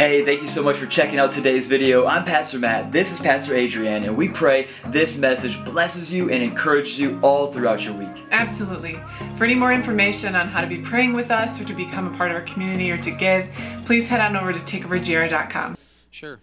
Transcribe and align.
Hey, 0.00 0.24
thank 0.24 0.40
you 0.40 0.48
so 0.48 0.62
much 0.62 0.78
for 0.78 0.86
checking 0.86 1.18
out 1.18 1.30
today's 1.30 1.66
video. 1.66 2.06
I'm 2.06 2.24
Pastor 2.24 2.58
Matt, 2.58 2.90
this 2.90 3.12
is 3.12 3.20
Pastor 3.20 3.54
Adrian, 3.54 4.04
and 4.04 4.16
we 4.16 4.30
pray 4.30 4.68
this 4.86 5.18
message 5.18 5.62
blesses 5.62 6.10
you 6.10 6.30
and 6.30 6.42
encourages 6.42 6.98
you 6.98 7.20
all 7.20 7.52
throughout 7.52 7.84
your 7.84 7.92
week. 7.92 8.24
Absolutely. 8.30 8.98
For 9.36 9.44
any 9.44 9.54
more 9.54 9.74
information 9.74 10.34
on 10.34 10.48
how 10.48 10.62
to 10.62 10.66
be 10.66 10.78
praying 10.78 11.12
with 11.12 11.30
us 11.30 11.60
or 11.60 11.64
to 11.66 11.74
become 11.74 12.06
a 12.06 12.16
part 12.16 12.30
of 12.30 12.38
our 12.38 12.42
community 12.44 12.90
or 12.90 12.96
to 12.96 13.10
give, 13.10 13.46
please 13.84 14.08
head 14.08 14.22
on 14.22 14.38
over 14.38 14.54
to 14.54 14.58
takeovergr.com. 14.60 15.76
Sure. 16.10 16.40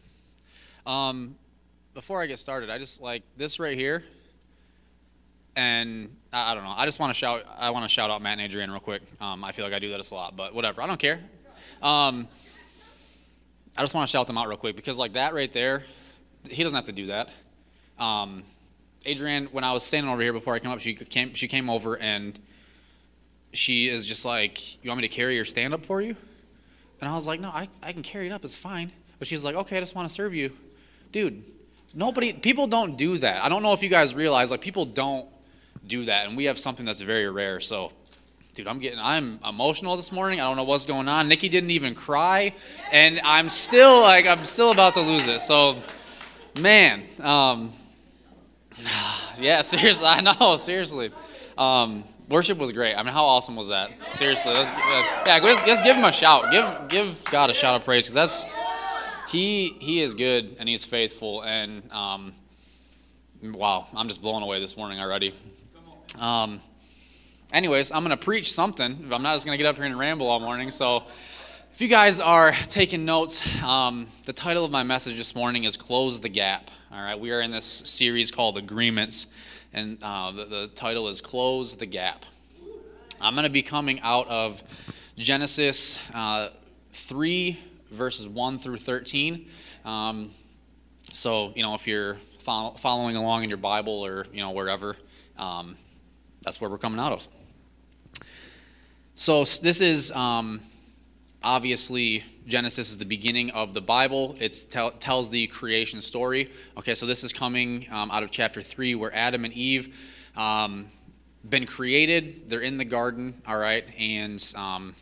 Um, 0.85 1.35
before 1.95 2.21
I 2.21 2.27
get 2.27 2.37
started, 2.37 2.69
I 2.69 2.77
just 2.77 3.01
like 3.01 3.23
this 3.37 3.59
right 3.59 3.75
here, 3.75 4.03
and 5.55 6.15
I, 6.31 6.51
I 6.51 6.53
don't 6.53 6.63
know. 6.63 6.75
I 6.77 6.85
just 6.85 6.99
want 6.99 7.09
to 7.09 7.17
shout. 7.17 7.43
I 7.57 7.71
want 7.71 7.85
to 7.85 7.89
shout 7.89 8.11
out 8.11 8.21
Matt 8.21 8.33
and 8.33 8.41
Adrian 8.41 8.69
real 8.69 8.79
quick. 8.79 9.01
Um, 9.19 9.43
I 9.43 9.51
feel 9.51 9.65
like 9.65 9.73
I 9.73 9.79
do 9.79 9.89
that 9.89 10.11
a 10.11 10.13
lot, 10.13 10.35
but 10.35 10.53
whatever. 10.53 10.83
I 10.83 10.85
don't 10.85 10.99
care. 10.99 11.21
Um, 11.81 12.27
I 13.77 13.81
just 13.81 13.93
want 13.93 14.07
to 14.07 14.11
shout 14.11 14.27
them 14.27 14.37
out 14.37 14.47
real 14.47 14.57
quick 14.57 14.75
because 14.75 14.97
like 14.97 15.13
that 15.13 15.33
right 15.33 15.51
there, 15.51 15.83
he 16.49 16.63
doesn't 16.63 16.75
have 16.75 16.85
to 16.85 16.91
do 16.91 17.07
that. 17.07 17.29
Um, 17.99 18.43
Adrian, 19.05 19.45
when 19.47 19.63
I 19.63 19.73
was 19.73 19.83
standing 19.83 20.11
over 20.11 20.21
here 20.21 20.33
before 20.33 20.55
I 20.55 20.59
came 20.59 20.71
up, 20.71 20.79
she 20.79 20.95
came. 20.95 21.33
She 21.33 21.47
came 21.47 21.69
over 21.69 21.97
and 21.97 22.39
she 23.53 23.87
is 23.87 24.05
just 24.05 24.25
like, 24.25 24.83
"You 24.83 24.89
want 24.89 25.01
me 25.01 25.07
to 25.07 25.13
carry 25.13 25.35
your 25.35 25.45
stand 25.45 25.73
up 25.73 25.85
for 25.85 26.01
you?" 26.01 26.15
And 26.99 27.09
I 27.09 27.13
was 27.13 27.27
like, 27.27 27.39
"No, 27.39 27.49
I, 27.49 27.69
I 27.81 27.93
can 27.93 28.03
carry 28.03 28.27
it 28.27 28.31
up. 28.31 28.43
It's 28.43 28.55
fine." 28.55 28.91
But 29.19 29.27
she's 29.27 29.43
like, 29.43 29.55
"Okay, 29.55 29.77
I 29.77 29.79
just 29.79 29.95
want 29.95 30.07
to 30.07 30.13
serve 30.13 30.33
you, 30.33 30.51
dude." 31.11 31.43
Nobody, 31.95 32.33
people 32.33 32.67
don't 32.67 32.97
do 32.97 33.17
that. 33.19 33.43
I 33.43 33.49
don't 33.49 33.63
know 33.63 33.71
if 33.71 33.81
you 33.81 33.89
guys 33.89 34.13
realize, 34.13 34.51
like, 34.51 34.59
people 34.61 34.83
don't 34.85 35.25
do 35.85 36.05
that, 36.05 36.27
and 36.27 36.35
we 36.35 36.45
have 36.45 36.59
something 36.59 36.85
that's 36.85 36.99
very 36.99 37.29
rare. 37.29 37.61
So, 37.61 37.93
dude, 38.57 38.67
I'm 38.67 38.79
getting, 38.79 38.97
I'm 38.99 39.39
emotional 39.47 39.95
this 39.97 40.11
morning. 40.11 40.41
I 40.41 40.45
don't 40.45 40.57
know 40.57 40.63
what's 40.63 40.83
going 40.83 41.07
on. 41.07 41.27
Nikki 41.27 41.47
didn't 41.47 41.69
even 41.69 41.93
cry, 41.93 42.55
and 42.91 43.21
I'm 43.23 43.49
still 43.49 44.01
like, 44.01 44.25
I'm 44.25 44.45
still 44.45 44.71
about 44.71 44.95
to 44.95 45.01
lose 45.01 45.27
it. 45.27 45.43
So, 45.43 45.77
man, 46.59 47.03
um, 47.19 47.71
yeah, 49.39 49.61
seriously, 49.61 50.07
I 50.07 50.21
know, 50.21 50.55
seriously. 50.55 51.11
Um, 51.55 52.03
worship 52.29 52.57
was 52.57 52.73
great. 52.73 52.95
I 52.95 53.03
mean, 53.03 53.13
how 53.13 53.25
awesome 53.25 53.55
was 53.55 53.67
that? 53.67 53.91
Seriously, 54.13 54.53
uh, 54.53 54.63
yeah, 55.27 55.39
let's 55.43 55.81
give 55.81 55.95
him 55.95 56.05
a 56.05 56.11
shout. 56.11 56.51
Give 56.51 56.87
give 56.89 57.23
God 57.25 57.51
a 57.51 57.53
shout 57.53 57.75
of 57.75 57.83
praise 57.83 58.05
because 58.05 58.15
that's 58.15 58.45
he 59.29 59.69
he 59.79 60.01
is 60.01 60.15
good 60.15 60.55
and 60.59 60.67
he's 60.67 60.83
faithful 60.83 61.43
and 61.43 61.91
um, 61.91 62.33
wow, 63.43 63.85
I'm 63.95 64.07
just 64.07 64.23
blown 64.23 64.41
away 64.41 64.59
this 64.59 64.75
morning 64.75 64.99
already. 64.99 65.35
Um, 66.17 66.59
anyways, 67.51 67.91
I'm 67.91 68.03
going 68.03 68.17
to 68.17 68.23
preach 68.23 68.51
something. 68.53 69.09
I'm 69.11 69.21
not 69.21 69.35
just 69.35 69.45
going 69.45 69.57
to 69.57 69.61
get 69.61 69.67
up 69.67 69.75
here 69.75 69.85
and 69.85 69.97
ramble 69.97 70.27
all 70.27 70.39
morning. 70.39 70.71
So, 70.71 71.03
if 71.71 71.81
you 71.81 71.87
guys 71.87 72.19
are 72.19 72.51
taking 72.51 73.05
notes, 73.05 73.45
um, 73.63 74.07
the 74.25 74.33
title 74.33 74.65
of 74.65 74.71
my 74.71 74.83
message 74.83 75.17
this 75.17 75.35
morning 75.35 75.63
is 75.63 75.77
"Close 75.77 76.19
the 76.19 76.29
Gap." 76.29 76.71
All 76.91 77.01
right, 77.01 77.19
we 77.19 77.31
are 77.31 77.41
in 77.41 77.51
this 77.51 77.65
series 77.65 78.31
called 78.31 78.57
Agreements, 78.57 79.27
and 79.73 79.97
uh, 80.01 80.31
the, 80.31 80.45
the 80.45 80.67
title 80.73 81.07
is 81.07 81.21
"Close 81.21 81.75
the 81.75 81.85
Gap." 81.85 82.25
I'm 83.21 83.33
going 83.33 83.43
to 83.43 83.49
be 83.49 83.63
coming 83.63 83.99
out 84.01 84.27
of 84.27 84.63
Genesis 85.17 85.99
uh, 86.13 86.49
three 86.91 87.59
verses 87.91 88.27
1 88.27 88.59
through 88.59 88.77
13. 88.77 89.47
Um, 89.85 90.31
so, 91.11 91.51
you 91.55 91.63
know, 91.63 91.73
if 91.73 91.87
you're 91.87 92.17
follow, 92.39 92.71
following 92.75 93.15
along 93.15 93.43
in 93.43 93.49
your 93.49 93.57
Bible 93.57 94.05
or, 94.05 94.27
you 94.31 94.41
know, 94.41 94.51
wherever, 94.51 94.95
um, 95.37 95.77
that's 96.43 96.61
where 96.61 96.69
we're 96.69 96.77
coming 96.77 96.99
out 96.99 97.11
of. 97.11 97.27
So, 99.19 99.45
this 99.45 99.81
is 99.81 100.11
um, 100.11 100.61
obviously 101.41 102.23
Genesis 102.45 102.91
is 102.91 102.99
the 102.99 103.05
beginning 103.05 103.49
of 103.49 103.73
the 103.73 103.81
Bible. 103.81 104.37
It 104.39 104.55
tell, 104.69 104.91
tells 104.91 105.31
the 105.31 105.47
creation 105.47 106.01
story. 106.01 106.51
Okay, 106.77 106.93
so 106.93 107.07
this 107.07 107.23
is 107.23 107.33
coming 107.33 107.87
um, 107.89 108.11
out 108.11 108.21
of 108.21 108.29
chapter 108.29 108.61
3 108.61 108.93
where 108.93 109.11
Adam 109.15 109.43
and 109.43 109.55
Eve 109.55 109.97
um, 110.35 110.85
been 111.43 111.65
created. 111.65 112.47
They're 112.47 112.59
in 112.59 112.77
the 112.77 112.85
garden, 112.85 113.41
all 113.47 113.57
right, 113.57 113.85
and 113.97 114.53
um, 114.55 114.93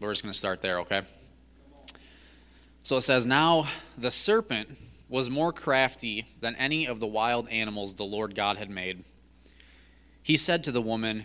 we're 0.00 0.12
just 0.12 0.22
going 0.22 0.34
to 0.34 0.38
start 0.38 0.60
there, 0.60 0.80
okay? 0.80 1.00
So 2.82 2.98
it 2.98 3.04
says, 3.04 3.24
Now 3.24 3.68
the 3.96 4.10
serpent 4.10 4.68
was 5.08 5.30
more 5.30 5.50
crafty 5.50 6.26
than 6.42 6.56
any 6.56 6.86
of 6.86 7.00
the 7.00 7.06
wild 7.06 7.48
animals 7.48 7.94
the 7.94 8.04
Lord 8.04 8.34
God 8.34 8.58
had 8.58 8.68
made. 8.68 9.02
He 10.22 10.36
said 10.36 10.62
to 10.64 10.72
the 10.72 10.82
woman, 10.82 11.24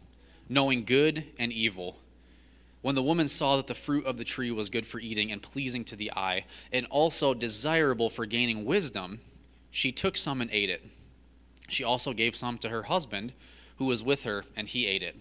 knowing 0.51 0.83
good 0.83 1.23
and 1.39 1.53
evil. 1.53 1.97
When 2.81 2.93
the 2.93 3.01
woman 3.01 3.29
saw 3.29 3.55
that 3.55 3.67
the 3.67 3.73
fruit 3.73 4.05
of 4.05 4.17
the 4.17 4.25
tree 4.25 4.51
was 4.51 4.69
good 4.69 4.85
for 4.85 4.99
eating 4.99 5.31
and 5.31 5.41
pleasing 5.41 5.85
to 5.85 5.95
the 5.95 6.11
eye, 6.11 6.43
and 6.73 6.85
also 6.87 7.33
desirable 7.33 8.09
for 8.09 8.25
gaining 8.25 8.65
wisdom, 8.65 9.21
she 9.71 9.93
took 9.93 10.17
some 10.17 10.41
and 10.41 10.51
ate 10.51 10.69
it. 10.69 10.83
She 11.69 11.85
also 11.85 12.11
gave 12.11 12.35
some 12.35 12.57
to 12.57 12.69
her 12.69 12.83
husband, 12.83 13.31
who 13.77 13.85
was 13.85 14.03
with 14.03 14.25
her, 14.25 14.43
and 14.57 14.67
he 14.67 14.87
ate 14.87 15.03
it. 15.03 15.15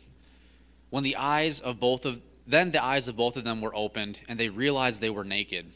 When 0.90 1.04
the 1.04 1.14
eyes 1.14 1.60
of 1.60 1.78
both 1.78 2.04
of 2.04 2.20
then 2.44 2.72
the 2.72 2.82
eyes 2.82 3.06
of 3.06 3.16
both 3.16 3.36
of 3.36 3.44
them 3.44 3.60
were 3.60 3.76
opened, 3.76 4.22
and 4.28 4.40
they 4.40 4.48
realized 4.48 5.00
they 5.00 5.10
were 5.10 5.22
naked. 5.22 5.66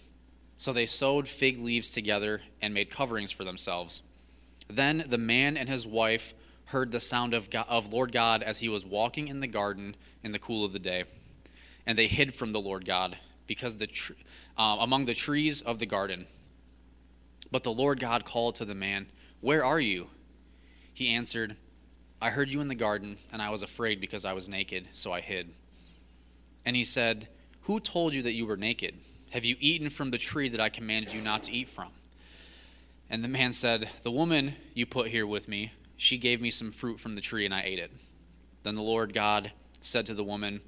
So 0.57 0.73
they 0.73 0.87
sewed 0.87 1.29
fig 1.29 1.61
leaves 1.61 1.91
together 1.91 2.43
and 2.61 2.75
made 2.75 2.91
coverings 2.91 3.31
for 3.31 3.45
themselves. 3.45 4.03
Then 4.67 5.05
the 5.07 5.19
man 5.19 5.57
and 5.57 5.69
his 5.69 5.87
wife 5.87 6.35
heard 6.67 6.91
the 6.91 7.01
sound 7.01 7.35
of, 7.35 7.51
God, 7.51 7.67
of 7.69 7.93
Lord 7.93 8.13
God 8.13 8.43
as 8.43 8.61
he 8.61 8.69
was 8.69 8.85
walking 8.85 9.29
in 9.29 9.41
the 9.41 9.47
garden 9.47 9.97
in 10.23 10.33
the 10.33 10.39
cool 10.39 10.65
of 10.65 10.73
the 10.73 10.79
day. 10.79 11.05
And 11.87 11.99
they 11.99 12.07
hid 12.07 12.35
from 12.35 12.53
the 12.53 12.61
Lord 12.61 12.87
God 12.87 13.17
because 13.47 13.77
the 13.77 13.87
tr- 13.87 14.15
uh, 14.57 14.79
among 14.81 15.05
the 15.05 15.15
trees 15.15 15.61
of 15.61 15.79
the 15.79 15.87
garden. 15.87 16.27
But 17.51 17.63
the 17.63 17.73
Lord 17.73 18.01
God 18.01 18.25
called 18.25 18.57
to 18.57 18.65
the 18.65 18.75
man, 18.75 19.07
Where 19.41 19.65
are 19.65 19.81
you? 19.81 20.09
He 20.93 21.11
answered, 21.11 21.57
I 22.21 22.31
heard 22.31 22.53
you 22.53 22.61
in 22.61 22.69
the 22.69 22.75
garden, 22.75 23.19
and 23.33 23.43
I 23.43 23.51
was 23.51 23.63
afraid 23.63 24.01
because 24.01 24.25
I 24.25 24.33
was 24.33 24.49
naked, 24.49 24.89
so 24.95 25.13
I 25.13 25.21
hid. 25.21 25.51
And 26.65 26.75
he 26.75 26.85
said, 26.85 27.29
Who 27.63 27.81
told 27.81 28.15
you 28.15 28.23
that 28.23 28.33
you 28.33 28.47
were 28.47 28.57
naked? 28.57 28.95
Have 29.31 29.45
you 29.45 29.57
eaten 29.61 29.91
from 29.91 30.11
the 30.11 30.19
tree 30.19 30.49
that 30.49 30.61
I 30.61 30.69
commanded 30.69 31.13
you 31.13 31.21
not 31.21 31.43
to 31.45 31.53
eat 31.53 31.69
from? 31.69 31.89
And 33.11 33.23
the 33.23 33.29
man 33.29 33.53
said, 33.53 33.91
The 34.03 34.11
woman 34.11 34.55
you 34.73 34.87
put 34.87 35.09
here 35.09 35.27
with 35.27 35.49
me, 35.49 35.73
she 36.05 36.19
gave 36.19 36.39
me 36.39 36.51
some 36.51 36.71
fruit 36.71 37.01
from 37.01 37.15
the 37.15 37.23
tree, 37.23 37.47
and 37.47 37.55
I 37.55 37.63
ate 37.63 37.79
it. 37.79 37.91
Then 38.63 38.75
the 38.75 38.83
Lord 38.83 39.15
God 39.15 39.53
said 39.81 40.05
to 40.05 40.13
the 40.13 40.23
woman, 40.23 40.61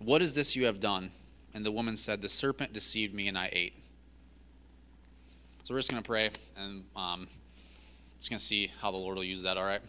What 0.00 0.20
is 0.20 0.34
this 0.34 0.56
you 0.56 0.66
have 0.66 0.80
done? 0.80 1.12
And 1.54 1.64
the 1.64 1.70
woman 1.70 1.96
said, 1.96 2.20
The 2.20 2.28
serpent 2.28 2.72
deceived 2.72 3.14
me, 3.14 3.28
and 3.28 3.38
I 3.38 3.48
ate. 3.52 3.74
So 5.62 5.72
we're 5.72 5.78
just 5.78 5.92
going 5.92 6.02
to 6.02 6.06
pray, 6.06 6.30
and 6.56 6.82
um, 6.96 7.28
just 8.18 8.28
going 8.28 8.40
to 8.40 8.44
see 8.44 8.72
how 8.80 8.90
the 8.90 8.96
Lord 8.96 9.16
will 9.16 9.22
use 9.22 9.44
that, 9.44 9.56
all 9.56 9.64
right? 9.64 9.82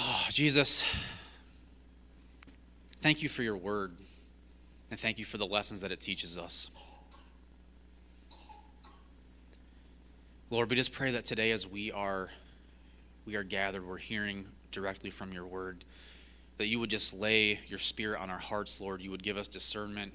Oh, 0.00 0.26
Jesus, 0.30 0.84
thank 3.02 3.22
you 3.22 3.28
for 3.28 3.44
your 3.44 3.56
word. 3.56 3.94
And 4.90 4.98
thank 4.98 5.20
you 5.20 5.24
for 5.24 5.38
the 5.38 5.46
lessons 5.46 5.80
that 5.82 5.92
it 5.92 6.00
teaches 6.00 6.36
us. 6.36 6.66
Lord, 10.52 10.68
we 10.68 10.76
just 10.76 10.92
pray 10.92 11.12
that 11.12 11.24
today 11.24 11.50
as 11.50 11.66
we 11.66 11.90
are 11.92 12.28
we 13.24 13.36
are 13.36 13.42
gathered, 13.42 13.88
we're 13.88 13.96
hearing 13.96 14.44
directly 14.70 15.08
from 15.08 15.32
your 15.32 15.46
word, 15.46 15.82
that 16.58 16.66
you 16.66 16.78
would 16.78 16.90
just 16.90 17.14
lay 17.14 17.58
your 17.68 17.78
spirit 17.78 18.20
on 18.20 18.28
our 18.28 18.38
hearts, 18.38 18.78
Lord. 18.78 19.00
You 19.00 19.10
would 19.12 19.22
give 19.22 19.38
us 19.38 19.48
discernment. 19.48 20.12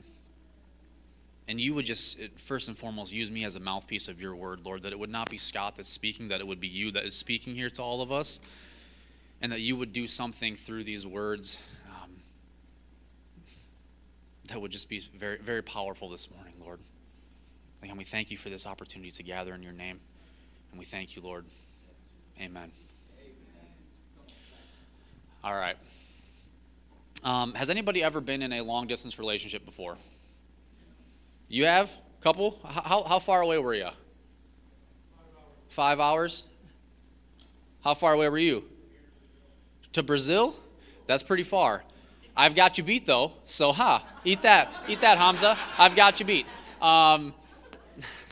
And 1.47 1.59
you 1.59 1.73
would 1.73 1.87
just, 1.87 2.19
first 2.35 2.67
and 2.67 2.77
foremost, 2.77 3.11
use 3.11 3.31
me 3.31 3.45
as 3.45 3.55
a 3.55 3.59
mouthpiece 3.59 4.07
of 4.07 4.21
your 4.21 4.35
word, 4.35 4.59
Lord, 4.63 4.83
that 4.83 4.91
it 4.91 4.99
would 4.99 5.09
not 5.09 5.27
be 5.27 5.37
Scott 5.37 5.73
that's 5.75 5.89
speaking, 5.89 6.27
that 6.27 6.39
it 6.39 6.45
would 6.45 6.59
be 6.59 6.67
you 6.67 6.91
that 6.91 7.05
is 7.05 7.15
speaking 7.15 7.55
here 7.55 7.71
to 7.71 7.81
all 7.81 8.03
of 8.03 8.11
us, 8.11 8.39
and 9.41 9.51
that 9.51 9.61
you 9.61 9.75
would 9.75 9.91
do 9.91 10.05
something 10.05 10.55
through 10.55 10.83
these 10.83 11.07
words 11.07 11.57
um, 11.87 12.11
that 14.49 14.61
would 14.61 14.71
just 14.71 14.87
be 14.87 14.99
very, 15.17 15.39
very 15.39 15.63
powerful 15.63 16.09
this 16.09 16.29
morning, 16.29 16.53
Lord. 16.63 16.79
And 17.81 17.97
we 17.97 18.03
thank 18.03 18.29
you 18.29 18.37
for 18.37 18.49
this 18.49 18.67
opportunity 18.67 19.09
to 19.09 19.23
gather 19.23 19.55
in 19.55 19.63
your 19.63 19.73
name. 19.73 19.99
And 20.71 20.79
we 20.79 20.85
thank 20.85 21.15
you, 21.15 21.21
Lord. 21.21 21.45
Amen. 22.39 22.71
All 25.43 25.53
right. 25.53 25.77
Um, 27.23 27.53
has 27.55 27.69
anybody 27.69 28.03
ever 28.03 28.21
been 28.21 28.41
in 28.41 28.53
a 28.53 28.61
long 28.61 28.87
distance 28.87 29.17
relationship 29.17 29.65
before? 29.65 29.97
You 31.49 31.65
have? 31.65 31.95
Couple? 32.21 32.59
How, 32.63 33.03
how 33.03 33.19
far 33.19 33.41
away 33.41 33.57
were 33.57 33.73
you? 33.73 33.89
Five 35.69 35.99
hours. 35.99 36.43
How 37.83 37.93
far 37.93 38.13
away 38.13 38.27
were 38.29 38.37
you? 38.37 38.63
To 39.93 40.03
Brazil? 40.03 40.55
That's 41.05 41.23
pretty 41.23 41.43
far. 41.43 41.83
I've 42.35 42.53
got 42.53 42.77
you 42.77 42.83
beat 42.83 43.05
though, 43.05 43.31
so 43.47 43.71
ha, 43.71 44.05
eat 44.23 44.43
that, 44.43 44.69
eat 44.87 45.01
that, 45.01 45.17
Hamza. 45.17 45.57
I've 45.77 45.95
got 45.95 46.19
you 46.19 46.25
beat. 46.25 46.45
Um, 46.81 47.33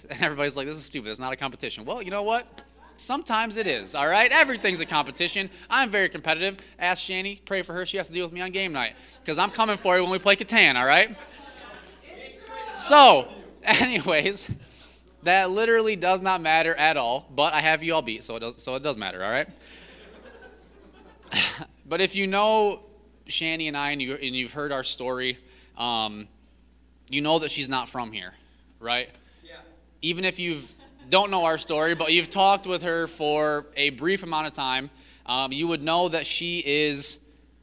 and 0.09 0.21
everybody's 0.21 0.55
like, 0.55 0.67
this 0.67 0.75
is 0.75 0.85
stupid. 0.85 1.09
It's 1.09 1.19
not 1.19 1.33
a 1.33 1.35
competition. 1.35 1.85
Well, 1.85 2.01
you 2.01 2.11
know 2.11 2.23
what? 2.23 2.61
Sometimes 2.97 3.57
it 3.57 3.67
is, 3.67 3.93
all 3.93 4.07
right? 4.07 4.31
Everything's 4.31 4.79
a 4.79 4.85
competition. 4.85 5.49
I'm 5.69 5.89
very 5.89 6.07
competitive. 6.07 6.57
Ask 6.79 7.03
Shani, 7.03 7.43
pray 7.43 7.61
for 7.61 7.73
her. 7.73 7.85
She 7.85 7.97
has 7.97 8.07
to 8.07 8.13
deal 8.13 8.25
with 8.25 8.31
me 8.31 8.39
on 8.39 8.51
game 8.51 8.71
night 8.71 8.95
because 9.21 9.37
I'm 9.37 9.51
coming 9.51 9.75
for 9.75 9.97
you 9.97 10.03
when 10.03 10.11
we 10.11 10.19
play 10.19 10.37
Catan, 10.37 10.75
all 10.75 10.85
right? 10.85 11.17
So, 12.71 13.27
anyways, 13.63 14.49
that 15.23 15.51
literally 15.51 15.97
does 15.97 16.21
not 16.21 16.41
matter 16.41 16.73
at 16.75 16.95
all, 16.95 17.27
but 17.35 17.53
I 17.53 17.59
have 17.61 17.83
you 17.83 17.95
all 17.95 18.01
beat, 18.01 18.23
so 18.23 18.37
it 18.37 18.39
does, 18.39 18.61
so 18.61 18.75
it 18.75 18.83
does 18.83 18.97
matter, 18.97 19.23
all 19.23 19.31
right? 19.31 19.49
but 21.85 21.99
if 21.99 22.15
you 22.15 22.27
know 22.27 22.81
Shani 23.27 23.67
and 23.67 23.75
I 23.75 23.91
and, 23.91 24.01
you, 24.01 24.13
and 24.13 24.35
you've 24.35 24.53
heard 24.53 24.71
our 24.71 24.83
story, 24.83 25.37
um, 25.77 26.29
you 27.09 27.21
know 27.21 27.39
that 27.39 27.51
she's 27.51 27.67
not 27.67 27.89
from 27.89 28.13
here, 28.13 28.33
right? 28.79 29.09
Even 30.05 30.23
if 30.23 30.37
you 30.37 30.61
don't 31.09 31.31
know 31.31 31.45
our 31.45 31.57
story, 31.57 31.95
but 31.95 32.13
you've 32.13 32.29
talked 32.29 32.67
with 32.67 32.83
her 32.83 33.07
for 33.07 33.65
a 33.75 33.89
brief 33.89 34.21
amount 34.21 34.45
of 34.45 34.53
time, 34.53 34.91
um, 35.25 35.51
you 35.51 35.67
would 35.67 35.81
know 35.81 36.09
that 36.09 36.27
she 36.27 36.59
is 36.59 37.17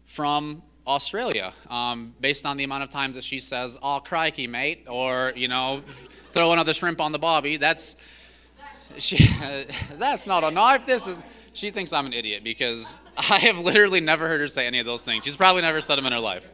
from 0.07 0.61
Australia, 0.85 1.53
um, 1.71 2.13
based 2.21 2.45
on 2.45 2.57
the 2.57 2.65
amount 2.65 2.83
of 2.83 2.91
times 2.91 3.15
that 3.15 3.23
she 3.23 3.39
says, 3.39 3.79
"Oh, 3.81 4.01
crikey, 4.01 4.49
mate," 4.49 4.87
or 4.89 5.33
you 5.37 5.47
know, 5.47 5.85
throw 6.33 6.53
another 6.53 6.75
shrimp 6.75 7.01
on 7.01 7.13
the 7.13 7.19
bobby. 7.21 7.59
That's 7.59 7.97
she. 8.99 9.25
that's 10.01 10.27
not 10.27 10.43
a 10.43 10.51
knife. 10.51 10.85
This 10.85 11.07
is. 11.07 11.23
She 11.53 11.71
thinks 11.71 11.93
I'm 11.93 12.07
an 12.07 12.13
idiot 12.13 12.43
because 12.43 12.99
I 13.17 13.39
have 13.39 13.59
literally 13.61 14.01
never 14.01 14.27
heard 14.27 14.41
her 14.41 14.49
say 14.49 14.67
any 14.67 14.81
of 14.81 14.87
those 14.87 15.05
things. 15.05 15.23
She's 15.23 15.37
probably 15.37 15.63
never 15.63 15.81
said 15.81 15.95
them 15.95 16.07
in 16.07 16.13
her 16.13 16.19
life. 16.19 16.45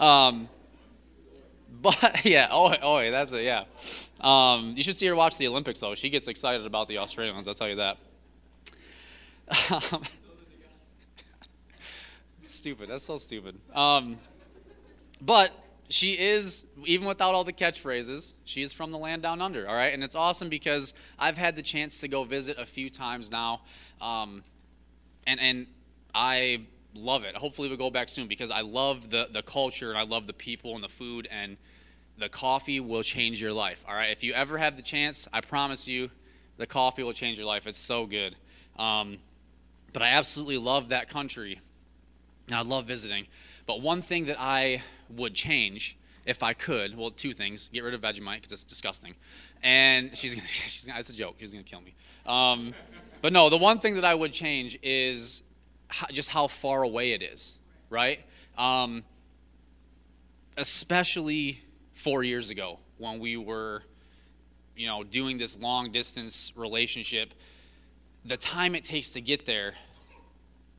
Um, 0.00 0.48
but 1.84 2.24
yeah, 2.24 2.48
oh, 2.50 2.74
oh, 2.82 3.10
that's 3.10 3.32
it. 3.32 3.44
Yeah. 3.44 3.64
Um, 4.20 4.72
you 4.74 4.82
should 4.82 4.96
see 4.96 5.06
her 5.06 5.14
watch 5.14 5.36
the 5.36 5.46
Olympics 5.46 5.80
though. 5.80 5.94
She 5.94 6.08
gets 6.08 6.26
excited 6.26 6.66
about 6.66 6.88
the 6.88 6.98
Australians. 6.98 7.46
I'll 7.46 7.54
tell 7.54 7.68
you 7.68 7.76
that. 7.76 7.98
stupid. 12.42 12.88
That's 12.88 13.04
so 13.04 13.18
stupid. 13.18 13.56
Um, 13.74 14.16
but 15.20 15.52
she 15.90 16.12
is, 16.12 16.64
even 16.86 17.06
without 17.06 17.34
all 17.34 17.44
the 17.44 17.52
catchphrases, 17.52 18.32
she 18.46 18.62
is 18.62 18.72
from 18.72 18.90
the 18.90 18.98
land 18.98 19.20
down 19.22 19.42
under, 19.42 19.68
all 19.68 19.74
right? 19.74 19.92
And 19.92 20.02
it's 20.02 20.16
awesome 20.16 20.48
because 20.48 20.94
I've 21.18 21.36
had 21.36 21.54
the 21.56 21.62
chance 21.62 22.00
to 22.00 22.08
go 22.08 22.24
visit 22.24 22.58
a 22.58 22.64
few 22.64 22.88
times 22.88 23.30
now. 23.30 23.60
Um, 24.00 24.42
and, 25.26 25.38
and 25.38 25.66
I 26.14 26.62
love 26.94 27.24
it. 27.24 27.36
Hopefully 27.36 27.68
we'll 27.68 27.76
go 27.76 27.90
back 27.90 28.08
soon 28.08 28.26
because 28.26 28.50
I 28.50 28.62
love 28.62 29.10
the, 29.10 29.28
the 29.30 29.42
culture 29.42 29.90
and 29.90 29.98
I 29.98 30.04
love 30.04 30.26
the 30.26 30.32
people 30.32 30.74
and 30.74 30.82
the 30.82 30.88
food 30.88 31.28
and 31.30 31.58
the 32.18 32.28
coffee 32.28 32.80
will 32.80 33.02
change 33.02 33.40
your 33.40 33.52
life, 33.52 33.82
all 33.88 33.94
right? 33.94 34.10
If 34.10 34.22
you 34.22 34.32
ever 34.32 34.58
have 34.58 34.76
the 34.76 34.82
chance, 34.82 35.26
I 35.32 35.40
promise 35.40 35.88
you, 35.88 36.10
the 36.56 36.66
coffee 36.66 37.02
will 37.02 37.12
change 37.12 37.38
your 37.38 37.46
life. 37.46 37.66
It's 37.66 37.78
so 37.78 38.06
good. 38.06 38.36
Um, 38.78 39.18
but 39.92 40.02
I 40.02 40.08
absolutely 40.08 40.58
love 40.58 40.90
that 40.90 41.08
country 41.08 41.60
and 42.48 42.56
I 42.56 42.62
love 42.62 42.86
visiting. 42.86 43.26
But 43.66 43.80
one 43.80 44.02
thing 44.02 44.26
that 44.26 44.36
I 44.38 44.82
would 45.08 45.34
change 45.34 45.96
if 46.26 46.42
I 46.42 46.52
could, 46.52 46.96
well, 46.96 47.10
two 47.10 47.32
things: 47.32 47.68
get 47.72 47.84
rid 47.84 47.94
of 47.94 48.00
Vegemite 48.00 48.36
because 48.36 48.52
it's 48.52 48.64
disgusting, 48.64 49.14
and 49.62 50.16
she's 50.16 50.34
gonna, 50.34 50.46
she's 50.48 50.86
gonna, 50.86 50.98
it's 50.98 51.10
a 51.10 51.14
joke. 51.16 51.36
She's 51.38 51.52
gonna 51.52 51.64
kill 51.64 51.80
me. 51.80 51.94
Um, 52.26 52.74
but 53.20 53.32
no, 53.32 53.50
the 53.50 53.58
one 53.58 53.78
thing 53.78 53.94
that 53.94 54.04
I 54.04 54.14
would 54.14 54.32
change 54.32 54.78
is 54.82 55.42
just 56.10 56.30
how 56.30 56.46
far 56.46 56.82
away 56.82 57.12
it 57.12 57.22
is, 57.22 57.58
right? 57.90 58.20
Um, 58.56 59.04
especially 60.56 61.63
four 62.04 62.22
years 62.22 62.50
ago 62.50 62.78
when 62.98 63.18
we 63.18 63.36
were, 63.36 63.82
you 64.76 64.86
know, 64.86 65.02
doing 65.02 65.38
this 65.38 65.58
long 65.58 65.90
distance 65.90 66.52
relationship. 66.54 67.34
The 68.24 68.36
time 68.36 68.74
it 68.74 68.84
takes 68.84 69.10
to 69.10 69.20
get 69.20 69.44
there 69.46 69.74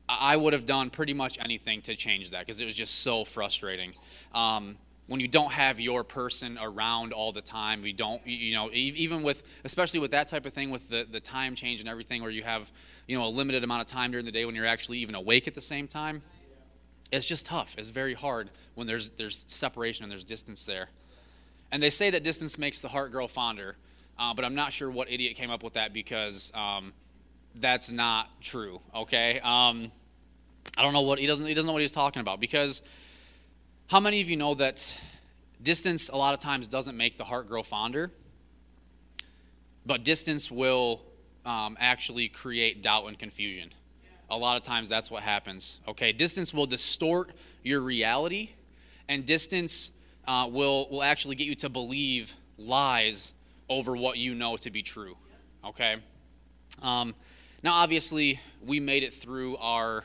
I 0.08 0.36
would 0.36 0.52
have 0.52 0.66
done 0.66 0.90
pretty 0.90 1.14
much 1.14 1.38
anything 1.42 1.82
to 1.82 1.96
change 1.96 2.30
that 2.30 2.40
because 2.40 2.60
it 2.60 2.64
was 2.64 2.74
just 2.74 3.00
so 3.00 3.24
frustrating. 3.24 3.92
Um, 4.34 4.76
when 5.08 5.20
you 5.20 5.28
don't 5.28 5.52
have 5.52 5.78
your 5.78 6.04
person 6.04 6.58
around 6.60 7.12
all 7.12 7.32
the 7.32 7.42
time, 7.42 7.82
we 7.82 7.92
don't, 7.92 8.24
you 8.26 8.54
know, 8.54 8.70
even 8.72 9.22
with, 9.22 9.42
especially 9.64 10.00
with 10.00 10.12
that 10.12 10.28
type 10.28 10.46
of 10.46 10.52
thing, 10.52 10.70
with 10.70 10.88
the, 10.88 11.06
the 11.10 11.20
time 11.20 11.54
change 11.54 11.80
and 11.80 11.88
everything, 11.88 12.22
where 12.22 12.30
you 12.30 12.42
have, 12.42 12.70
you 13.06 13.16
know, 13.16 13.24
a 13.24 13.28
limited 13.28 13.62
amount 13.62 13.80
of 13.80 13.86
time 13.86 14.10
during 14.10 14.26
the 14.26 14.32
day 14.32 14.44
when 14.44 14.54
you're 14.54 14.66
actually 14.66 14.98
even 14.98 15.14
awake 15.14 15.46
at 15.46 15.54
the 15.54 15.60
same 15.60 15.86
time, 15.86 16.22
it's 17.12 17.26
just 17.26 17.46
tough. 17.46 17.74
It's 17.78 17.88
very 17.88 18.14
hard 18.14 18.50
when 18.74 18.88
there's 18.88 19.10
there's 19.10 19.44
separation 19.46 20.04
and 20.04 20.10
there's 20.10 20.24
distance 20.24 20.64
there. 20.64 20.88
And 21.72 21.82
they 21.82 21.90
say 21.90 22.10
that 22.10 22.22
distance 22.22 22.58
makes 22.58 22.80
the 22.80 22.88
heart 22.88 23.12
grow 23.12 23.26
fonder, 23.26 23.76
uh, 24.18 24.34
but 24.34 24.44
I'm 24.44 24.54
not 24.54 24.72
sure 24.72 24.90
what 24.90 25.10
idiot 25.10 25.36
came 25.36 25.50
up 25.50 25.62
with 25.62 25.74
that 25.74 25.92
because. 25.92 26.52
Um, 26.54 26.92
that's 27.60 27.92
not 27.92 28.28
true. 28.40 28.80
Okay, 28.94 29.40
um, 29.40 29.90
I 30.76 30.82
don't 30.82 30.92
know 30.92 31.02
what 31.02 31.18
he 31.18 31.26
doesn't 31.26 31.46
he 31.46 31.54
doesn't 31.54 31.66
know 31.66 31.72
what 31.72 31.82
he's 31.82 31.92
talking 31.92 32.20
about 32.20 32.40
because 32.40 32.82
how 33.88 34.00
many 34.00 34.20
of 34.20 34.28
you 34.28 34.36
know 34.36 34.54
that 34.54 34.98
distance 35.62 36.08
a 36.08 36.16
lot 36.16 36.34
of 36.34 36.40
times 36.40 36.68
doesn't 36.68 36.96
make 36.96 37.18
the 37.18 37.24
heart 37.24 37.48
grow 37.48 37.62
fonder, 37.62 38.10
but 39.84 40.04
distance 40.04 40.50
will 40.50 41.02
um, 41.44 41.76
actually 41.80 42.28
create 42.28 42.82
doubt 42.82 43.06
and 43.06 43.18
confusion. 43.18 43.72
A 44.28 44.36
lot 44.36 44.56
of 44.56 44.64
times 44.64 44.88
that's 44.88 45.10
what 45.10 45.22
happens. 45.22 45.80
Okay, 45.88 46.12
distance 46.12 46.52
will 46.52 46.66
distort 46.66 47.30
your 47.62 47.80
reality, 47.80 48.50
and 49.08 49.24
distance 49.24 49.92
uh, 50.26 50.48
will 50.50 50.88
will 50.90 51.02
actually 51.02 51.36
get 51.36 51.46
you 51.46 51.54
to 51.56 51.68
believe 51.68 52.34
lies 52.58 53.32
over 53.68 53.96
what 53.96 54.18
you 54.18 54.34
know 54.34 54.56
to 54.56 54.70
be 54.70 54.82
true. 54.82 55.16
Okay. 55.64 55.96
Um, 56.82 57.14
now, 57.62 57.74
obviously, 57.74 58.40
we 58.64 58.80
made 58.80 59.02
it 59.02 59.12
through 59.14 59.56
our 59.56 60.04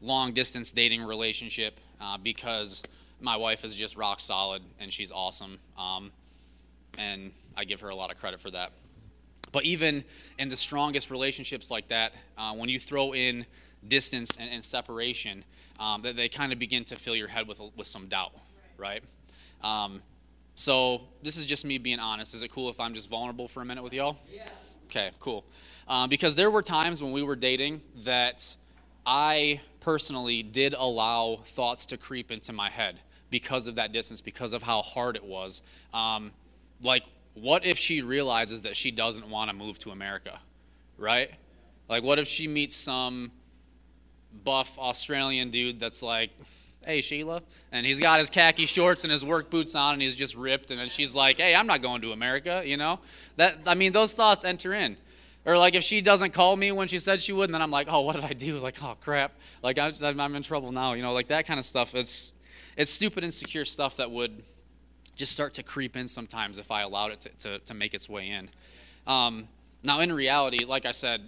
long 0.00 0.32
distance 0.32 0.72
dating 0.72 1.02
relationship 1.02 1.80
uh, 2.00 2.18
because 2.18 2.82
my 3.20 3.36
wife 3.36 3.64
is 3.64 3.74
just 3.74 3.96
rock 3.96 4.20
solid 4.20 4.62
and 4.78 4.92
she's 4.92 5.10
awesome. 5.10 5.58
Um, 5.78 6.12
and 6.98 7.32
I 7.56 7.64
give 7.64 7.80
her 7.80 7.88
a 7.88 7.94
lot 7.94 8.10
of 8.10 8.18
credit 8.18 8.40
for 8.40 8.50
that. 8.50 8.72
But 9.52 9.64
even 9.64 10.04
in 10.38 10.48
the 10.48 10.56
strongest 10.56 11.10
relationships 11.10 11.70
like 11.70 11.88
that, 11.88 12.12
uh, 12.36 12.54
when 12.54 12.68
you 12.68 12.78
throw 12.78 13.14
in 13.14 13.46
distance 13.86 14.36
and, 14.36 14.50
and 14.50 14.64
separation, 14.64 15.44
um, 15.78 16.02
they, 16.02 16.12
they 16.12 16.28
kind 16.28 16.52
of 16.52 16.58
begin 16.58 16.84
to 16.86 16.96
fill 16.96 17.16
your 17.16 17.28
head 17.28 17.46
with, 17.46 17.60
with 17.76 17.86
some 17.86 18.08
doubt, 18.08 18.32
right? 18.78 19.02
Um, 19.64 20.02
so 20.54 21.00
this 21.22 21.36
is 21.36 21.44
just 21.44 21.64
me 21.64 21.78
being 21.78 21.98
honest. 21.98 22.34
Is 22.34 22.42
it 22.42 22.52
cool 22.52 22.68
if 22.68 22.78
I'm 22.78 22.94
just 22.94 23.08
vulnerable 23.08 23.48
for 23.48 23.60
a 23.62 23.64
minute 23.64 23.82
with 23.82 23.92
y'all? 23.92 24.18
Yeah. 24.30 24.48
Okay, 24.86 25.10
cool. 25.18 25.44
Um, 25.88 26.08
because 26.08 26.34
there 26.34 26.50
were 26.50 26.62
times 26.62 27.02
when 27.02 27.12
we 27.12 27.22
were 27.22 27.34
dating 27.34 27.80
that 28.04 28.54
I 29.04 29.60
personally 29.80 30.42
did 30.42 30.74
allow 30.74 31.40
thoughts 31.44 31.86
to 31.86 31.96
creep 31.96 32.30
into 32.30 32.52
my 32.52 32.70
head 32.70 33.00
because 33.30 33.66
of 33.66 33.74
that 33.74 33.90
distance, 33.92 34.20
because 34.20 34.52
of 34.52 34.62
how 34.62 34.82
hard 34.82 35.16
it 35.16 35.24
was. 35.24 35.62
Um, 35.92 36.30
like, 36.82 37.04
what 37.34 37.66
if 37.66 37.78
she 37.78 38.02
realizes 38.02 38.62
that 38.62 38.76
she 38.76 38.90
doesn't 38.90 39.28
want 39.28 39.50
to 39.50 39.56
move 39.56 39.78
to 39.80 39.90
America, 39.90 40.38
right? 40.96 41.30
Like, 41.88 42.04
what 42.04 42.18
if 42.18 42.28
she 42.28 42.46
meets 42.46 42.76
some 42.76 43.32
buff 44.44 44.78
Australian 44.78 45.50
dude 45.50 45.80
that's 45.80 46.02
like, 46.02 46.30
hey, 46.84 47.00
Sheila, 47.00 47.42
and 47.72 47.84
he's 47.86 48.00
got 48.00 48.18
his 48.18 48.30
khaki 48.30 48.66
shorts 48.66 49.04
and 49.04 49.10
his 49.10 49.24
work 49.24 49.50
boots 49.50 49.74
on 49.74 49.94
and 49.94 50.02
he's 50.02 50.14
just 50.14 50.36
ripped, 50.36 50.70
and 50.70 50.78
then 50.78 50.88
she's 50.88 51.14
like, 51.14 51.38
hey, 51.38 51.54
I'm 51.54 51.66
not 51.66 51.82
going 51.82 52.00
to 52.02 52.12
America, 52.12 52.62
you 52.64 52.76
know? 52.76 52.98
That, 53.36 53.58
I 53.66 53.74
mean, 53.74 53.92
those 53.92 54.12
thoughts 54.12 54.44
enter 54.44 54.74
in. 54.74 54.96
Or 55.46 55.58
like 55.58 55.74
if 55.74 55.82
she 55.82 56.00
doesn't 56.00 56.32
call 56.32 56.56
me 56.56 56.72
when 56.72 56.88
she 56.88 56.98
said 56.98 57.20
she 57.20 57.32
would, 57.32 57.44
and 57.44 57.54
then 57.54 57.60
I'm 57.60 57.70
like, 57.70 57.86
oh, 57.90 58.00
what 58.00 58.14
did 58.14 58.24
I 58.24 58.32
do? 58.32 58.58
Like, 58.58 58.82
oh 58.82 58.96
crap, 59.00 59.32
like 59.62 59.78
I'm, 59.78 60.20
I'm 60.20 60.34
in 60.34 60.42
trouble 60.42 60.72
now. 60.72 60.94
You 60.94 61.02
know, 61.02 61.12
like 61.12 61.28
that 61.28 61.46
kind 61.46 61.60
of 61.60 61.66
stuff. 61.66 61.94
It's 61.94 62.32
it's 62.76 62.90
stupid, 62.90 63.24
insecure 63.24 63.64
stuff 63.64 63.96
that 63.98 64.10
would 64.10 64.42
just 65.16 65.32
start 65.32 65.54
to 65.54 65.62
creep 65.62 65.96
in 65.96 66.08
sometimes 66.08 66.58
if 66.58 66.70
I 66.70 66.82
allowed 66.82 67.12
it 67.12 67.20
to, 67.20 67.28
to, 67.28 67.58
to 67.60 67.74
make 67.74 67.94
its 67.94 68.08
way 68.08 68.28
in. 68.28 68.48
Um, 69.06 69.48
now, 69.82 70.00
in 70.00 70.12
reality, 70.12 70.64
like 70.64 70.86
I 70.86 70.90
said, 70.90 71.22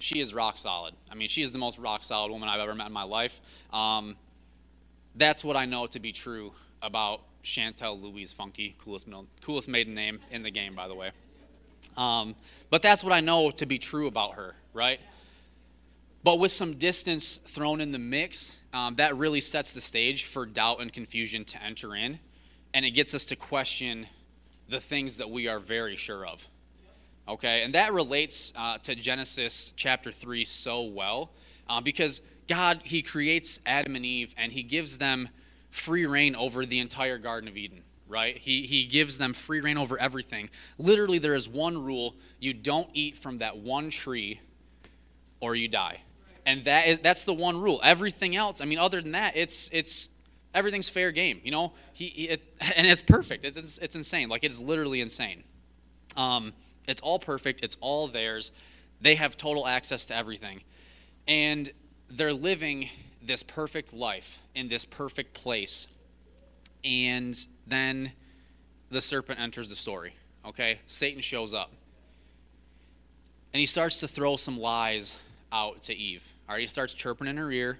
she 0.00 0.18
is 0.18 0.34
rock 0.34 0.58
solid. 0.58 0.94
I 1.10 1.14
mean, 1.14 1.28
she 1.28 1.42
is 1.42 1.52
the 1.52 1.58
most 1.58 1.78
rock 1.78 2.04
solid 2.04 2.32
woman 2.32 2.48
I've 2.48 2.60
ever 2.60 2.74
met 2.74 2.86
in 2.86 2.92
my 2.92 3.04
life. 3.04 3.40
Um, 3.72 4.16
that's 5.14 5.44
what 5.44 5.56
I 5.56 5.64
know 5.64 5.86
to 5.86 6.00
be 6.00 6.12
true 6.12 6.52
about 6.82 7.22
Chantel 7.42 8.00
Louise 8.00 8.32
Funky, 8.32 8.76
coolest, 8.78 9.08
coolest 9.42 9.68
maiden 9.68 9.94
name 9.94 10.20
in 10.30 10.42
the 10.42 10.50
game, 10.50 10.74
by 10.74 10.88
the 10.88 10.94
way. 10.94 11.10
Um, 11.96 12.34
but 12.70 12.82
that's 12.82 13.04
what 13.04 13.12
I 13.12 13.20
know 13.20 13.50
to 13.52 13.66
be 13.66 13.78
true 13.78 14.06
about 14.06 14.34
her, 14.34 14.54
right? 14.72 15.00
But 16.24 16.38
with 16.38 16.52
some 16.52 16.74
distance 16.76 17.36
thrown 17.44 17.80
in 17.80 17.92
the 17.92 17.98
mix, 17.98 18.60
um, 18.72 18.96
that 18.96 19.16
really 19.16 19.40
sets 19.40 19.74
the 19.74 19.80
stage 19.80 20.24
for 20.24 20.46
doubt 20.46 20.80
and 20.80 20.92
confusion 20.92 21.44
to 21.44 21.62
enter 21.62 21.94
in. 21.94 22.18
And 22.72 22.84
it 22.84 22.92
gets 22.92 23.14
us 23.14 23.26
to 23.26 23.36
question 23.36 24.06
the 24.68 24.80
things 24.80 25.18
that 25.18 25.30
we 25.30 25.46
are 25.48 25.60
very 25.60 25.96
sure 25.96 26.26
of. 26.26 26.48
Okay, 27.28 27.62
and 27.62 27.74
that 27.74 27.92
relates 27.92 28.52
uh, 28.56 28.78
to 28.78 28.94
Genesis 28.94 29.72
chapter 29.76 30.10
3 30.10 30.44
so 30.44 30.82
well 30.82 31.30
uh, 31.68 31.80
because 31.80 32.20
God, 32.48 32.80
He 32.84 33.02
creates 33.02 33.60
Adam 33.66 33.96
and 33.96 34.04
Eve 34.04 34.34
and 34.36 34.52
He 34.52 34.62
gives 34.62 34.98
them 34.98 35.28
free 35.70 36.06
rein 36.06 36.36
over 36.36 36.64
the 36.64 36.78
entire 36.78 37.18
Garden 37.18 37.48
of 37.48 37.56
Eden, 37.56 37.82
right? 38.08 38.36
He, 38.36 38.62
he 38.62 38.84
gives 38.84 39.18
them 39.18 39.34
free 39.34 39.60
rein 39.60 39.76
over 39.76 39.98
everything. 39.98 40.50
Literally, 40.78 41.18
there 41.18 41.34
is 41.34 41.48
one 41.48 41.82
rule 41.82 42.14
you 42.38 42.52
don't 42.52 42.88
eat 42.92 43.16
from 43.16 43.38
that 43.38 43.56
one 43.56 43.90
tree 43.90 44.40
or 45.40 45.54
you 45.54 45.68
die. 45.68 46.00
And 46.46 46.64
that 46.64 46.86
is 46.86 47.00
that's 47.00 47.24
the 47.24 47.34
one 47.34 47.60
rule. 47.60 47.80
Everything 47.82 48.36
else, 48.36 48.60
I 48.60 48.66
mean, 48.66 48.78
other 48.78 49.00
than 49.00 49.12
that, 49.12 49.36
it's 49.36 49.70
it's 49.72 50.08
everything's 50.54 50.88
fair 50.88 51.10
game. 51.10 51.40
You 51.42 51.50
know, 51.50 51.72
he, 51.92 52.06
it, 52.06 52.42
and 52.76 52.86
it's 52.86 53.02
perfect. 53.02 53.44
It's, 53.44 53.56
it's, 53.56 53.78
it's 53.78 53.96
insane. 53.96 54.28
Like 54.28 54.44
it 54.44 54.50
is 54.50 54.60
literally 54.60 55.00
insane. 55.00 55.42
Um, 56.16 56.52
it's 56.86 57.02
all 57.02 57.18
perfect. 57.18 57.64
It's 57.64 57.76
all 57.80 58.06
theirs. 58.08 58.52
They 59.00 59.16
have 59.16 59.36
total 59.36 59.66
access 59.66 60.04
to 60.06 60.14
everything, 60.16 60.62
and 61.26 61.70
they're 62.10 62.32
living 62.32 62.88
this 63.22 63.42
perfect 63.42 63.92
life 63.92 64.38
in 64.54 64.68
this 64.68 64.84
perfect 64.84 65.34
place. 65.34 65.88
And 66.84 67.34
then 67.66 68.12
the 68.90 69.00
serpent 69.00 69.40
enters 69.40 69.68
the 69.68 69.74
story. 69.74 70.14
Okay, 70.46 70.80
Satan 70.86 71.22
shows 71.22 71.54
up, 71.54 71.70
and 73.54 73.60
he 73.60 73.64
starts 73.64 74.00
to 74.00 74.08
throw 74.08 74.36
some 74.36 74.58
lies 74.58 75.16
out 75.50 75.80
to 75.82 75.94
Eve. 75.94 76.30
All 76.48 76.54
right, 76.54 76.60
he 76.60 76.66
starts 76.66 76.92
chirping 76.92 77.26
in 77.26 77.38
her 77.38 77.50
ear. 77.50 77.78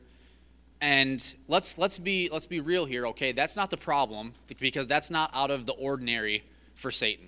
And 0.81 1.35
let's 1.47 1.77
let's 1.79 1.99
be 1.99 2.29
let's 2.33 2.47
be 2.47 2.61
real 2.61 2.85
here, 2.85 3.07
okay? 3.09 3.33
That's 3.33 3.57
not 3.57 3.71
the 3.71 3.77
problem 3.77 4.35
because 4.59 4.87
that's 4.87 5.11
not 5.11 5.31
out 5.35 5.51
of 5.51 5.67
the 5.67 5.73
ordinary 5.73 6.43
for 6.75 6.91
Satan. 6.91 7.27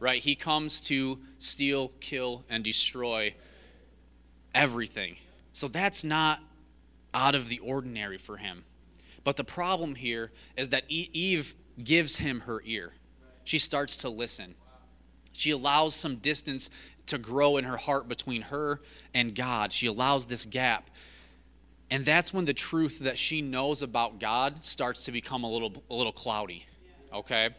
Right? 0.00 0.20
He 0.22 0.34
comes 0.34 0.80
to 0.82 1.18
steal, 1.38 1.92
kill 2.00 2.44
and 2.50 2.62
destroy 2.62 3.34
everything. 4.54 5.16
So 5.54 5.68
that's 5.68 6.04
not 6.04 6.40
out 7.14 7.34
of 7.34 7.48
the 7.48 7.60
ordinary 7.60 8.18
for 8.18 8.36
him. 8.36 8.64
But 9.22 9.36
the 9.36 9.44
problem 9.44 9.94
here 9.94 10.32
is 10.56 10.68
that 10.70 10.84
Eve 10.88 11.54
gives 11.82 12.18
him 12.18 12.40
her 12.40 12.60
ear. 12.66 12.92
She 13.44 13.58
starts 13.58 13.96
to 13.98 14.10
listen. 14.10 14.56
She 15.32 15.52
allows 15.52 15.94
some 15.94 16.16
distance 16.16 16.70
to 17.06 17.18
grow 17.18 17.56
in 17.56 17.64
her 17.64 17.76
heart 17.76 18.08
between 18.08 18.42
her 18.42 18.80
and 19.14 19.34
God. 19.34 19.72
She 19.72 19.86
allows 19.86 20.26
this 20.26 20.44
gap. 20.44 20.90
And 21.90 22.04
that's 22.04 22.34
when 22.34 22.46
the 22.46 22.54
truth 22.54 22.98
that 23.00 23.16
she 23.16 23.40
knows 23.40 23.80
about 23.80 24.18
God 24.18 24.64
starts 24.64 25.04
to 25.04 25.12
become 25.12 25.44
a 25.44 25.50
little 25.50 25.84
a 25.88 25.94
little 25.94 26.12
cloudy. 26.12 26.66
Okay? 27.12 27.50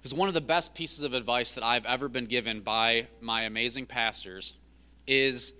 Because 0.00 0.14
one 0.14 0.28
of 0.28 0.34
the 0.34 0.40
best 0.40 0.72
pieces 0.74 1.04
of 1.04 1.12
advice 1.12 1.52
that 1.52 1.64
I've 1.64 1.84
ever 1.84 2.08
been 2.08 2.24
given 2.24 2.60
by 2.60 3.08
my 3.20 3.42
amazing 3.42 3.84
pastors 3.86 4.54
is 5.06 5.52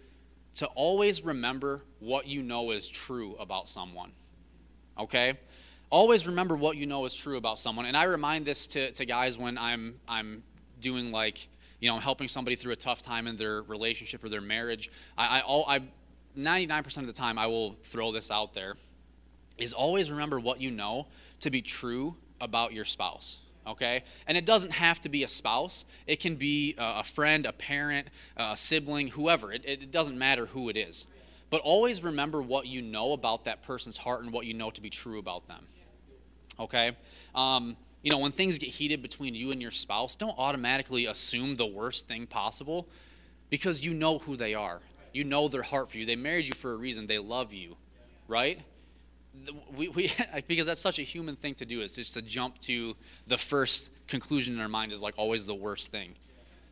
to 0.60 0.66
always 0.66 1.24
remember 1.24 1.82
what 2.00 2.26
you 2.26 2.42
know 2.42 2.70
is 2.70 2.86
true 2.86 3.34
about 3.40 3.66
someone. 3.66 4.12
Okay? 4.98 5.38
Always 5.88 6.26
remember 6.26 6.54
what 6.54 6.76
you 6.76 6.84
know 6.84 7.06
is 7.06 7.14
true 7.14 7.38
about 7.38 7.58
someone. 7.58 7.86
And 7.86 7.96
I 7.96 8.04
remind 8.04 8.44
this 8.44 8.66
to, 8.68 8.92
to 8.92 9.06
guys 9.06 9.38
when 9.38 9.56
I'm 9.56 10.00
I'm 10.06 10.42
doing 10.78 11.12
like 11.12 11.48
you 11.80 11.90
know, 11.90 11.98
helping 11.98 12.28
somebody 12.28 12.56
through 12.56 12.74
a 12.74 12.76
tough 12.76 13.00
time 13.00 13.26
in 13.26 13.38
their 13.38 13.62
relationship 13.62 14.22
or 14.22 14.28
their 14.28 14.42
marriage, 14.42 14.90
I, 15.16 15.40
I, 15.40 15.76
I 15.76 15.80
99% 16.38 16.98
of 16.98 17.06
the 17.06 17.14
time 17.14 17.38
I 17.38 17.46
will 17.46 17.76
throw 17.82 18.12
this 18.12 18.30
out 18.30 18.52
there 18.52 18.76
is 19.56 19.72
always 19.72 20.10
remember 20.10 20.38
what 20.38 20.60
you 20.60 20.70
know 20.70 21.06
to 21.40 21.50
be 21.50 21.62
true 21.62 22.16
about 22.38 22.74
your 22.74 22.84
spouse 22.84 23.38
okay 23.70 24.02
and 24.26 24.36
it 24.36 24.44
doesn't 24.44 24.72
have 24.72 25.00
to 25.00 25.08
be 25.08 25.22
a 25.22 25.28
spouse 25.28 25.84
it 26.06 26.20
can 26.20 26.36
be 26.36 26.74
a 26.78 27.02
friend 27.02 27.46
a 27.46 27.52
parent 27.52 28.08
a 28.36 28.56
sibling 28.56 29.08
whoever 29.08 29.52
it, 29.52 29.64
it 29.64 29.90
doesn't 29.90 30.18
matter 30.18 30.46
who 30.46 30.68
it 30.68 30.76
is 30.76 31.06
but 31.50 31.60
always 31.62 32.02
remember 32.02 32.40
what 32.40 32.66
you 32.66 32.82
know 32.82 33.12
about 33.12 33.44
that 33.44 33.62
person's 33.62 33.96
heart 33.96 34.22
and 34.22 34.32
what 34.32 34.46
you 34.46 34.54
know 34.54 34.70
to 34.70 34.80
be 34.80 34.90
true 34.90 35.18
about 35.18 35.46
them 35.48 35.66
okay 36.58 36.96
um, 37.34 37.76
you 38.02 38.10
know, 38.10 38.18
when 38.18 38.32
things 38.32 38.58
get 38.58 38.70
heated 38.70 39.02
between 39.02 39.34
you 39.34 39.50
and 39.50 39.60
your 39.60 39.70
spouse, 39.70 40.14
don't 40.14 40.38
automatically 40.38 41.06
assume 41.06 41.56
the 41.56 41.66
worst 41.66 42.08
thing 42.08 42.26
possible 42.26 42.88
because 43.50 43.84
you 43.84 43.92
know 43.92 44.18
who 44.18 44.36
they 44.36 44.54
are. 44.54 44.80
You 45.12 45.24
know 45.24 45.48
their 45.48 45.62
heart 45.62 45.90
for 45.90 45.98
you. 45.98 46.06
They 46.06 46.16
married 46.16 46.46
you 46.46 46.54
for 46.54 46.72
a 46.72 46.76
reason. 46.76 47.06
They 47.06 47.18
love 47.18 47.52
you, 47.52 47.76
right? 48.26 48.60
We, 49.74 49.88
we, 49.88 50.12
because 50.48 50.66
that's 50.66 50.80
such 50.80 50.98
a 50.98 51.02
human 51.02 51.36
thing 51.36 51.54
to 51.56 51.66
do 51.66 51.80
is 51.80 51.96
just 51.96 52.14
to 52.14 52.22
jump 52.22 52.58
to 52.60 52.96
the 53.26 53.38
first 53.38 53.90
conclusion 54.06 54.54
in 54.54 54.60
our 54.60 54.68
mind 54.68 54.92
is 54.92 55.02
like 55.02 55.14
always 55.16 55.46
the 55.46 55.54
worst 55.54 55.90
thing. 55.90 56.14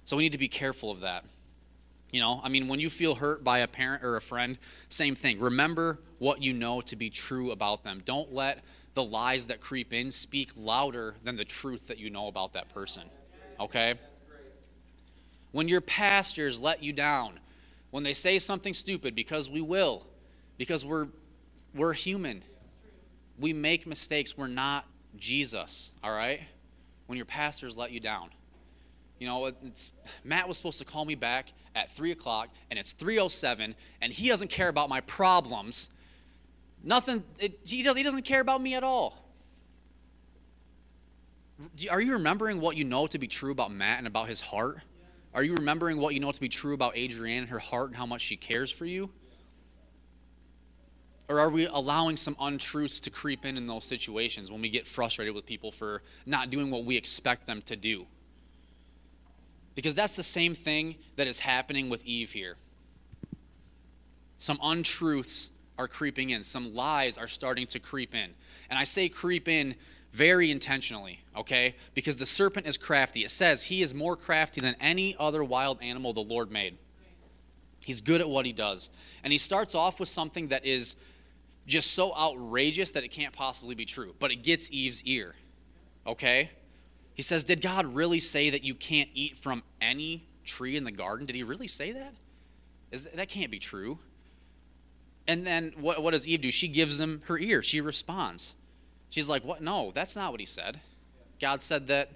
So 0.05 0.17
we 0.17 0.25
need 0.25 0.33
to 0.33 0.39
be 0.39 0.49
careful 0.49 0.91
of 0.91 1.01
that. 1.01 1.25
You 2.11 2.21
know, 2.21 2.41
I 2.43 2.49
mean, 2.49 2.69
when 2.69 2.81
you 2.81 2.89
feel 2.89 3.15
hurt 3.15 3.45
by 3.45 3.59
a 3.59 3.69
parent 3.69 4.03
or 4.03 4.17
a 4.17 4.21
friend, 4.21 4.57
same 4.89 5.15
thing. 5.15 5.39
Remember 5.39 5.99
what 6.19 6.43
you 6.43 6.55
know 6.55 6.81
to 6.83 6.97
be 6.97 7.11
true 7.11 7.51
about 7.51 7.83
them. 7.83 8.01
Don't 8.05 8.33
let 8.33 8.65
the 8.95 9.05
lies 9.05 9.47
that 9.47 9.61
creep 9.61 9.93
in 9.93 10.11
speak 10.11 10.51
louder 10.57 11.15
than 11.23 11.37
the 11.37 11.45
truth 11.45 11.89
that 11.89 11.99
you 11.99 12.09
know 12.09 12.27
about 12.27 12.55
that 12.55 12.69
person. 12.71 13.03
Okay? 13.61 13.95
When 15.53 15.69
your 15.69 15.81
pastors 15.81 16.61
let 16.61 16.83
you 16.83 16.93
down, 16.93 17.41
when 17.91 18.03
they 18.03 18.13
say 18.13 18.39
something 18.39 18.75
stupid, 18.75 19.15
because 19.15 19.51
we 19.51 19.61
will, 19.61 20.07
because 20.57 20.85
we're, 20.85 21.09
we're 21.75 21.93
human, 21.93 22.43
we 23.39 23.53
make 23.53 23.87
mistakes. 23.87 24.37
We're 24.37 24.47
not 24.47 24.87
Jesus, 25.17 25.93
all 26.03 26.13
right? 26.13 26.41
When 27.07 27.17
your 27.17 27.27
pastors 27.27 27.77
let 27.77 27.91
you 27.93 28.01
down. 28.01 28.31
You 29.19 29.27
know, 29.27 29.51
Matt 30.25 30.47
was 30.47 30.57
supposed 30.57 30.79
to 30.79 30.85
call 30.85 31.05
me 31.05 31.17
back 31.17 31.53
at 31.75 31.91
3 31.91 32.13
o'clock, 32.13 32.51
and 32.71 32.79
it's 32.79 32.95
3.07, 32.95 33.75
and 34.01 34.13
he 34.13 34.29
doesn't 34.29 34.49
care 34.49 34.69
about 34.69 34.89
my 34.89 35.01
problems 35.01 35.91
Nothing, 36.83 37.25
it, 37.39 37.61
he, 37.67 37.83
does, 37.83 37.97
he 37.97 38.03
doesn't 38.03 38.23
care 38.23 38.41
about 38.41 38.63
me 38.63 38.75
at 38.75 38.85
all. 38.85 39.25
Are 41.91 42.01
you 42.01 42.13
remembering 42.13 42.61
what 42.61 42.77
you 42.77 42.85
know 42.85 43.07
to 43.09 43.19
be 43.19 43.27
true 43.27 43.51
about 43.51 43.73
Matt 43.73 43.99
and 43.99 44.07
about 44.07 44.29
his 44.29 44.41
heart? 44.41 44.79
Are 45.35 45.43
you 45.43 45.55
remembering 45.55 45.99
what 45.99 46.15
you 46.15 46.21
know 46.21 46.31
to 46.31 46.41
be 46.41 46.49
true 46.49 46.75
about 46.75 46.97
Adrienne 46.97 47.43
and 47.43 47.49
her 47.49 47.59
heart 47.59 47.89
and 47.89 47.97
how 47.97 48.07
much 48.07 48.21
she 48.21 48.37
cares 48.37 48.71
for 48.71 48.85
you? 48.85 49.11
Or 51.29 51.41
are 51.41 51.51
we 51.51 51.67
allowing 51.67 52.17
some 52.17 52.37
untruths 52.41 53.01
to 53.01 53.11
creep 53.11 53.45
in 53.45 53.57
in 53.57 53.67
those 53.67 53.85
situations 53.85 54.51
when 54.51 54.63
we 54.63 54.71
get 54.71 54.87
frustrated 54.87 55.35
with 55.35 55.45
people 55.45 55.71
for 55.71 56.03
not 56.25 56.51
doing 56.51 56.71
what 56.71 56.85
we 56.85 56.97
expect 56.97 57.47
them 57.47 57.61
to 57.63 57.77
do? 57.77 58.07
Because 59.75 59.95
that's 59.95 60.17
the 60.17 60.23
same 60.23 60.55
thing 60.55 60.97
that 61.17 61.27
is 61.27 61.39
happening 61.39 61.89
with 61.91 62.05
Eve 62.05 62.33
here. 62.33 62.57
Some 64.39 64.59
untruths 64.63 65.51
are 65.79 65.87
creeping 65.87 66.31
in. 66.31 66.43
Some 66.43 66.75
lies 66.75 67.19
are 67.19 67.27
starting 67.27 67.67
to 67.69 67.79
creep 67.79 68.15
in. 68.15 68.31
And 68.71 68.79
I 68.79 68.85
say 68.85 69.09
creep 69.09 69.49
in 69.49 69.77
very 70.13 70.51
intentionally, 70.51 71.21
okay? 71.37 71.77
Because 71.95 72.17
the 72.17 72.27
serpent 72.27 72.67
is 72.67 72.77
crafty. 72.77 73.23
It 73.23 73.31
says 73.31 73.65
he 73.65 73.83
is 73.83 73.95
more 73.95 74.17
crafty 74.17 74.61
than 74.61 74.75
any 74.81 75.15
other 75.19 75.45
wild 75.45 75.79
animal 75.83 76.13
the 76.13 76.21
Lord 76.21 76.51
made. 76.51 76.79
He's 77.85 78.01
good 78.01 78.21
at 78.21 78.29
what 78.29 78.47
he 78.47 78.53
does. 78.53 78.91
And 79.23 79.33
he 79.33 79.39
starts 79.39 79.75
off 79.75 80.01
with 80.01 80.09
something 80.09 80.49
that 80.49 80.65
is 80.65 80.97
just 81.69 81.93
so 81.93 82.15
outrageous 82.17 82.91
that 82.93 83.05
it 83.05 83.09
can't 83.09 83.33
possibly 83.33 83.75
be 83.75 83.85
true, 83.85 84.15
but 84.19 84.33
it 84.33 84.43
gets 84.43 84.71
Eve's 84.73 85.05
ear, 85.05 85.35
okay? 86.07 86.51
He 87.15 87.23
says, 87.23 87.45
Did 87.45 87.61
God 87.61 87.87
really 87.87 88.21
say 88.21 88.51
that 88.51 88.65
you 88.65 88.75
can't 88.75 89.11
eat 89.15 89.37
from 89.37 89.63
any 89.81 90.25
tree 90.45 90.77
in 90.77 90.85
the 90.85 90.93
garden? 90.93 91.27
Did 91.27 91.37
he 91.37 91.43
really 91.43 91.69
say 91.69 91.93
that? 91.93 92.15
Is, 92.91 93.05
that 93.15 93.29
can't 93.29 93.51
be 93.51 93.59
true. 93.59 93.99
And 95.27 95.47
then 95.47 95.75
what, 95.79 96.03
what 96.03 96.13
does 96.13 96.27
Eve 96.27 96.41
do? 96.41 96.51
She 96.51 96.69
gives 96.69 96.99
him 96.99 97.23
her 97.27 97.39
ear. 97.39 97.63
She 97.63 97.81
responds. 97.81 98.55
She's 99.11 99.29
like, 99.29 99.45
What? 99.45 99.63
No, 99.63 99.93
that's 99.95 100.17
not 100.17 100.31
what 100.31 100.41
he 100.41 100.47
said. 100.47 100.81
God 101.41 101.61
said 101.61 101.89
that, 101.89 102.11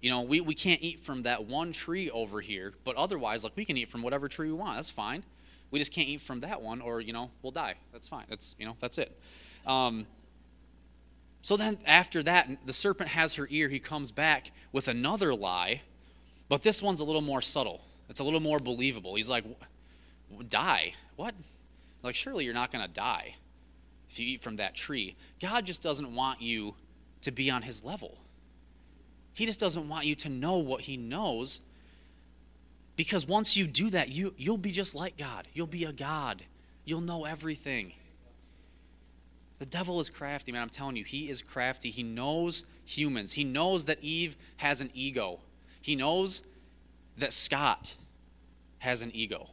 you 0.00 0.10
know, 0.10 0.22
we, 0.22 0.40
we 0.40 0.54
can't 0.54 0.82
eat 0.82 1.00
from 1.00 1.22
that 1.22 1.46
one 1.46 1.72
tree 1.72 2.10
over 2.10 2.40
here, 2.40 2.74
but 2.84 2.96
otherwise, 2.96 3.44
like, 3.44 3.56
we 3.56 3.64
can 3.64 3.76
eat 3.76 3.90
from 3.90 4.02
whatever 4.02 4.28
tree 4.28 4.48
we 4.48 4.54
want. 4.54 4.76
That's 4.76 4.90
fine. 4.90 5.24
We 5.70 5.78
just 5.78 5.92
can't 5.92 6.08
eat 6.08 6.20
from 6.20 6.40
that 6.40 6.62
one, 6.62 6.80
or, 6.80 7.00
you 7.00 7.12
know, 7.12 7.30
we'll 7.42 7.52
die. 7.52 7.74
That's 7.92 8.08
fine. 8.08 8.24
That's, 8.28 8.56
you 8.58 8.66
know, 8.66 8.76
that's 8.80 8.98
it. 8.98 9.18
Um, 9.66 10.06
so 11.42 11.56
then 11.56 11.78
after 11.84 12.22
that, 12.22 12.66
the 12.66 12.72
serpent 12.72 13.10
has 13.10 13.34
her 13.34 13.46
ear. 13.50 13.68
He 13.68 13.78
comes 13.78 14.12
back 14.12 14.52
with 14.72 14.88
another 14.88 15.34
lie, 15.34 15.82
but 16.48 16.62
this 16.62 16.82
one's 16.82 17.00
a 17.00 17.04
little 17.04 17.20
more 17.20 17.42
subtle. 17.42 17.84
It's 18.08 18.20
a 18.20 18.24
little 18.24 18.40
more 18.40 18.58
believable. 18.58 19.14
He's 19.14 19.28
like, 19.28 19.44
Die? 20.48 20.92
What? 21.16 21.34
Like, 22.02 22.14
surely 22.14 22.44
you're 22.44 22.54
not 22.54 22.70
going 22.70 22.86
to 22.86 22.92
die 22.92 23.36
if 24.10 24.18
you 24.18 24.26
eat 24.26 24.42
from 24.42 24.56
that 24.56 24.74
tree. 24.74 25.16
God 25.40 25.66
just 25.66 25.82
doesn't 25.82 26.14
want 26.14 26.40
you 26.40 26.74
to 27.22 27.30
be 27.30 27.50
on 27.50 27.62
his 27.62 27.84
level. 27.84 28.18
He 29.34 29.46
just 29.46 29.60
doesn't 29.60 29.88
want 29.88 30.06
you 30.06 30.14
to 30.16 30.28
know 30.28 30.58
what 30.58 30.82
he 30.82 30.96
knows 30.96 31.60
because 32.98 33.28
once 33.28 33.56
you 33.56 33.68
do 33.68 33.90
that, 33.90 34.08
you, 34.08 34.34
you'll 34.36 34.58
be 34.58 34.72
just 34.72 34.92
like 34.92 35.16
God. 35.16 35.46
You'll 35.54 35.68
be 35.68 35.84
a 35.84 35.92
God. 35.92 36.42
You'll 36.84 37.00
know 37.00 37.26
everything. 37.26 37.92
The 39.60 39.66
devil 39.66 40.00
is 40.00 40.10
crafty, 40.10 40.50
man. 40.50 40.62
I'm 40.62 40.68
telling 40.68 40.96
you, 40.96 41.04
he 41.04 41.28
is 41.28 41.40
crafty. 41.40 41.90
He 41.90 42.02
knows 42.02 42.64
humans. 42.84 43.34
He 43.34 43.44
knows 43.44 43.84
that 43.84 44.02
Eve 44.02 44.34
has 44.56 44.80
an 44.80 44.90
ego. 44.94 45.38
He 45.80 45.94
knows 45.94 46.42
that 47.18 47.32
Scott 47.32 47.94
has 48.78 49.00
an 49.00 49.12
ego. 49.14 49.48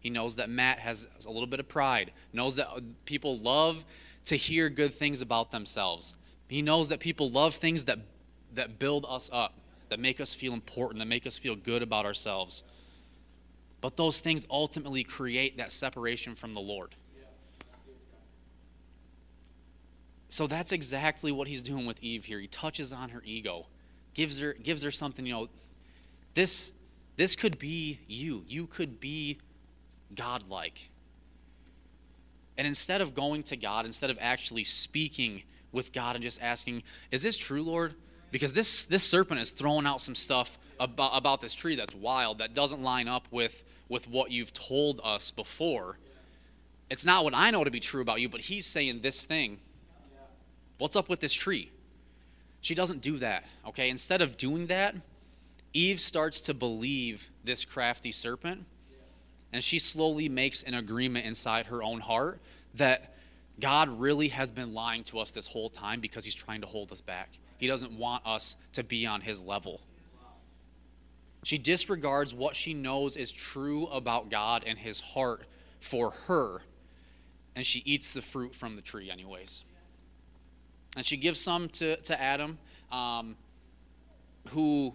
He 0.00 0.10
knows 0.10 0.34
that 0.34 0.50
Matt 0.50 0.80
has 0.80 1.06
a 1.24 1.30
little 1.30 1.46
bit 1.46 1.60
of 1.60 1.68
pride, 1.68 2.10
knows 2.32 2.56
that 2.56 2.70
uh, 2.70 2.80
people 3.04 3.38
love 3.38 3.84
to 4.24 4.34
hear 4.34 4.68
good 4.68 4.92
things 4.92 5.20
about 5.20 5.52
themselves. 5.52 6.16
He 6.48 6.60
knows 6.60 6.88
that 6.88 6.98
people 6.98 7.30
love 7.30 7.54
things 7.54 7.84
that, 7.84 8.00
that 8.54 8.80
build 8.80 9.06
us 9.08 9.30
up, 9.32 9.54
that 9.90 10.00
make 10.00 10.20
us 10.20 10.34
feel 10.34 10.54
important, 10.54 10.98
that 10.98 11.06
make 11.06 11.24
us 11.24 11.38
feel 11.38 11.54
good 11.54 11.82
about 11.82 12.04
ourselves. 12.04 12.64
But 13.80 13.96
those 13.96 14.20
things 14.20 14.46
ultimately 14.50 15.04
create 15.04 15.56
that 15.56 15.72
separation 15.72 16.34
from 16.34 16.54
the 16.54 16.60
Lord. 16.60 16.94
So 20.28 20.46
that's 20.46 20.70
exactly 20.70 21.32
what 21.32 21.48
he's 21.48 21.62
doing 21.62 21.86
with 21.86 22.00
Eve 22.02 22.24
here. 22.24 22.38
He 22.38 22.46
touches 22.46 22.92
on 22.92 23.08
her 23.10 23.22
ego, 23.24 23.66
gives 24.14 24.40
her 24.40 24.52
gives 24.52 24.82
her 24.82 24.90
something, 24.90 25.26
you 25.26 25.32
know, 25.32 25.48
this 26.34 26.72
this 27.16 27.34
could 27.34 27.58
be 27.58 27.98
you. 28.06 28.44
You 28.46 28.66
could 28.66 29.00
be 29.00 29.38
godlike. 30.14 30.90
And 32.56 32.66
instead 32.66 33.00
of 33.00 33.14
going 33.14 33.42
to 33.44 33.56
God, 33.56 33.86
instead 33.86 34.10
of 34.10 34.18
actually 34.20 34.64
speaking 34.64 35.42
with 35.72 35.92
God 35.92 36.14
and 36.14 36.22
just 36.22 36.40
asking, 36.40 36.82
"Is 37.10 37.22
this 37.22 37.36
true, 37.36 37.62
Lord?" 37.62 37.94
Because 38.30 38.52
this 38.52 38.86
this 38.86 39.02
serpent 39.02 39.40
is 39.40 39.50
throwing 39.50 39.86
out 39.86 40.00
some 40.00 40.14
stuff 40.14 40.58
about 40.78 41.10
about 41.16 41.40
this 41.40 41.54
tree 41.54 41.74
that's 41.74 41.94
wild 41.94 42.38
that 42.38 42.54
doesn't 42.54 42.82
line 42.82 43.08
up 43.08 43.26
with 43.32 43.64
with 43.90 44.08
what 44.08 44.30
you've 44.30 44.54
told 44.54 45.00
us 45.04 45.30
before. 45.30 45.98
It's 46.88 47.04
not 47.04 47.24
what 47.24 47.34
I 47.36 47.50
know 47.50 47.64
to 47.64 47.70
be 47.70 47.80
true 47.80 48.00
about 48.00 48.22
you, 48.22 48.30
but 48.30 48.40
he's 48.40 48.64
saying 48.64 49.02
this 49.02 49.26
thing. 49.26 49.58
What's 50.78 50.96
up 50.96 51.10
with 51.10 51.20
this 51.20 51.34
tree? 51.34 51.70
She 52.62 52.74
doesn't 52.74 53.02
do 53.02 53.18
that, 53.18 53.44
okay? 53.66 53.90
Instead 53.90 54.22
of 54.22 54.38
doing 54.38 54.68
that, 54.68 54.94
Eve 55.74 56.00
starts 56.00 56.40
to 56.42 56.54
believe 56.54 57.30
this 57.44 57.64
crafty 57.64 58.12
serpent, 58.12 58.64
and 59.52 59.62
she 59.62 59.78
slowly 59.78 60.28
makes 60.28 60.62
an 60.62 60.74
agreement 60.74 61.26
inside 61.26 61.66
her 61.66 61.82
own 61.82 62.00
heart 62.00 62.40
that 62.74 63.14
God 63.58 63.88
really 64.00 64.28
has 64.28 64.50
been 64.50 64.72
lying 64.72 65.04
to 65.04 65.18
us 65.18 65.32
this 65.32 65.46
whole 65.46 65.68
time 65.68 66.00
because 66.00 66.24
he's 66.24 66.34
trying 66.34 66.60
to 66.60 66.66
hold 66.66 66.92
us 66.92 67.00
back. 67.00 67.30
He 67.58 67.66
doesn't 67.66 67.92
want 67.92 68.26
us 68.26 68.56
to 68.72 68.84
be 68.84 69.06
on 69.06 69.20
his 69.20 69.44
level. 69.44 69.80
She 71.42 71.58
disregards 71.58 72.34
what 72.34 72.54
she 72.54 72.74
knows 72.74 73.16
is 73.16 73.32
true 73.32 73.86
about 73.86 74.30
God 74.30 74.64
and 74.66 74.78
his 74.78 75.00
heart 75.00 75.42
for 75.80 76.10
her, 76.26 76.62
and 77.56 77.64
she 77.64 77.82
eats 77.84 78.12
the 78.12 78.22
fruit 78.22 78.54
from 78.54 78.76
the 78.76 78.82
tree, 78.82 79.10
anyways. 79.10 79.64
And 80.96 81.06
she 81.06 81.16
gives 81.16 81.40
some 81.40 81.68
to, 81.70 81.96
to 81.96 82.20
Adam, 82.20 82.58
um, 82.92 83.36
who, 84.48 84.94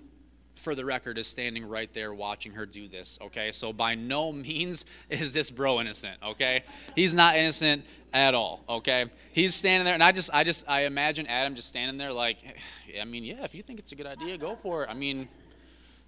for 0.55 0.75
the 0.75 0.85
record, 0.85 1.17
is 1.17 1.27
standing 1.27 1.65
right 1.65 1.91
there 1.93 2.13
watching 2.13 2.51
her 2.53 2.65
do 2.65 2.87
this, 2.87 3.17
okay? 3.21 3.51
So 3.51 3.73
by 3.73 3.95
no 3.95 4.31
means 4.31 4.85
is 5.09 5.33
this 5.33 5.49
bro 5.49 5.81
innocent, 5.81 6.17
okay? 6.23 6.63
He's 6.95 7.15
not 7.15 7.35
innocent 7.37 7.85
at 8.13 8.35
all, 8.35 8.63
okay? 8.69 9.05
He's 9.31 9.55
standing 9.55 9.85
there, 9.85 9.95
and 9.95 10.03
I 10.03 10.11
just, 10.11 10.29
I 10.31 10.43
just, 10.43 10.69
I 10.69 10.81
imagine 10.81 11.25
Adam 11.25 11.55
just 11.55 11.69
standing 11.69 11.97
there 11.97 12.13
like, 12.13 12.37
I 13.01 13.05
mean, 13.05 13.23
yeah, 13.23 13.43
if 13.43 13.55
you 13.55 13.63
think 13.63 13.79
it's 13.79 13.93
a 13.93 13.95
good 13.95 14.05
idea, 14.05 14.37
go 14.37 14.55
for 14.61 14.83
it. 14.83 14.89
I 14.91 14.93
mean, 14.93 15.27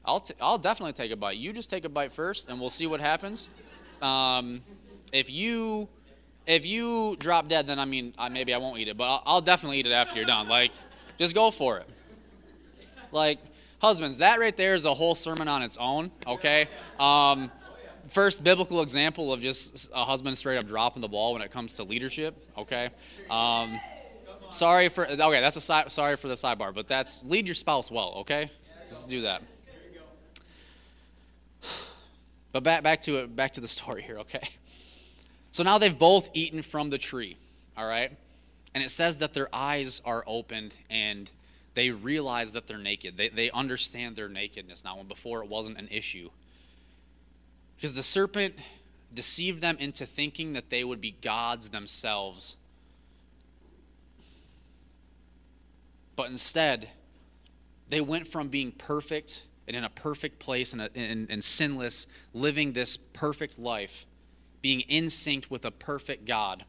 I'll, 0.08 0.22
t- 0.22 0.34
I'll 0.42 0.58
definitely 0.58 0.94
take 0.94 1.12
a 1.12 1.18
bite. 1.18 1.38
You 1.38 1.52
just 1.52 1.70
take 1.70 1.84
a 1.84 1.90
bite 1.90 2.14
first, 2.14 2.50
and 2.50 2.60
we'll 2.60 2.70
see 2.70 2.88
what 2.88 3.02
happens. 3.02 3.50
Um, 4.02 4.62
if 5.12 5.30
you 5.30 5.90
if 6.46 6.66
you 6.66 7.18
drop 7.20 7.50
dead, 7.50 7.68
then 7.68 7.78
I 7.78 7.86
mean, 7.86 8.14
I, 8.18 8.30
maybe 8.30 8.54
I 8.54 8.58
won't 8.58 8.80
eat 8.80 8.88
it, 8.88 8.98
but 8.98 9.04
I'll, 9.04 9.24
I'll 9.26 9.42
definitely 9.42 9.80
eat 9.80 9.86
it 9.86 9.92
after 9.92 10.16
you're 10.16 10.26
done. 10.26 10.48
Like, 10.48 10.72
just 11.20 11.36
go 11.36 11.52
for 11.52 11.78
it. 11.78 11.90
Like, 13.12 13.40
husbands, 13.82 14.20
that 14.20 14.40
right 14.40 14.56
there 14.56 14.74
is 14.74 14.86
a 14.86 14.94
whole 14.94 15.14
sermon 15.14 15.50
on 15.50 15.62
its 15.62 15.76
own. 15.78 16.10
Okay. 16.26 16.70
Um, 17.00 17.52
first 18.08 18.44
biblical 18.46 18.82
example 18.82 19.34
of 19.34 19.42
just 19.42 19.90
a 19.94 20.06
husband 20.06 20.38
straight 20.38 20.58
up 20.58 20.68
dropping 20.68 21.02
the 21.02 21.10
ball 21.10 21.34
when 21.34 21.42
it 21.42 21.52
comes 21.52 21.74
to 21.74 21.84
leadership. 21.84 22.36
Okay. 22.58 22.90
Um, 23.30 23.80
sorry 24.50 24.88
for 24.88 25.06
okay. 25.06 25.42
That's 25.42 25.58
a 25.58 25.62
si- 25.62 25.90
sorry 25.90 26.16
for 26.16 26.30
the 26.30 26.36
sidebar, 26.36 26.74
but 26.74 26.88
that's 26.88 27.26
lead 27.26 27.46
your 27.46 27.56
spouse 27.56 27.92
well. 27.92 28.16
Okay. 28.20 28.50
Just 28.88 29.10
do 29.10 29.24
that. 29.24 29.42
But 32.52 32.64
back 32.64 32.84
back 32.84 33.02
to 33.02 33.18
it. 33.18 33.36
Back 33.36 33.54
to 33.54 33.62
the 33.62 33.68
story 33.68 34.02
here. 34.02 34.20
Okay. 34.20 34.50
So 35.52 35.64
now 35.64 35.78
they've 35.78 35.98
both 35.98 36.30
eaten 36.34 36.62
from 36.62 36.90
the 36.90 36.98
tree. 36.98 37.38
All 37.76 37.88
right. 37.88 38.12
And 38.74 38.84
it 38.84 38.90
says 38.90 39.18
that 39.18 39.34
their 39.34 39.50
eyes 39.54 40.02
are 40.06 40.24
opened 40.28 40.76
and 40.90 41.32
they 41.74 41.90
realize 41.90 42.54
that 42.54 42.68
they're 42.68 42.78
naked. 42.78 43.18
They, 43.18 43.30
they 43.30 43.52
understand 43.52 44.16
their 44.16 44.30
nakedness 44.30 44.84
now, 44.84 44.98
when 44.98 45.08
before 45.08 45.44
it 45.44 45.50
wasn't 45.50 45.78
an 45.78 45.88
issue. 45.90 46.30
Because 47.76 47.94
the 47.94 48.04
serpent 48.04 48.56
deceived 49.14 49.62
them 49.62 49.78
into 49.80 50.06
thinking 50.06 50.54
that 50.54 50.70
they 50.70 50.84
would 50.84 51.02
be 51.02 51.12
gods 51.22 51.70
themselves. 51.70 52.58
But 56.16 56.30
instead, 56.30 56.90
they 57.90 58.02
went 58.02 58.28
from 58.28 58.50
being 58.50 58.72
perfect 58.72 59.44
and 59.68 59.76
in 59.76 59.84
a 59.84 59.90
perfect 59.90 60.40
place 60.40 60.74
and, 60.74 60.82
and, 60.96 61.30
and 61.30 61.44
sinless, 61.44 62.08
living 62.34 62.74
this 62.74 62.98
perfect 62.98 63.60
life, 63.60 64.06
being 64.62 64.82
in 64.82 65.10
sync 65.10 65.46
with 65.50 65.66
a 65.66 65.72
perfect 65.72 66.26
God, 66.26 66.64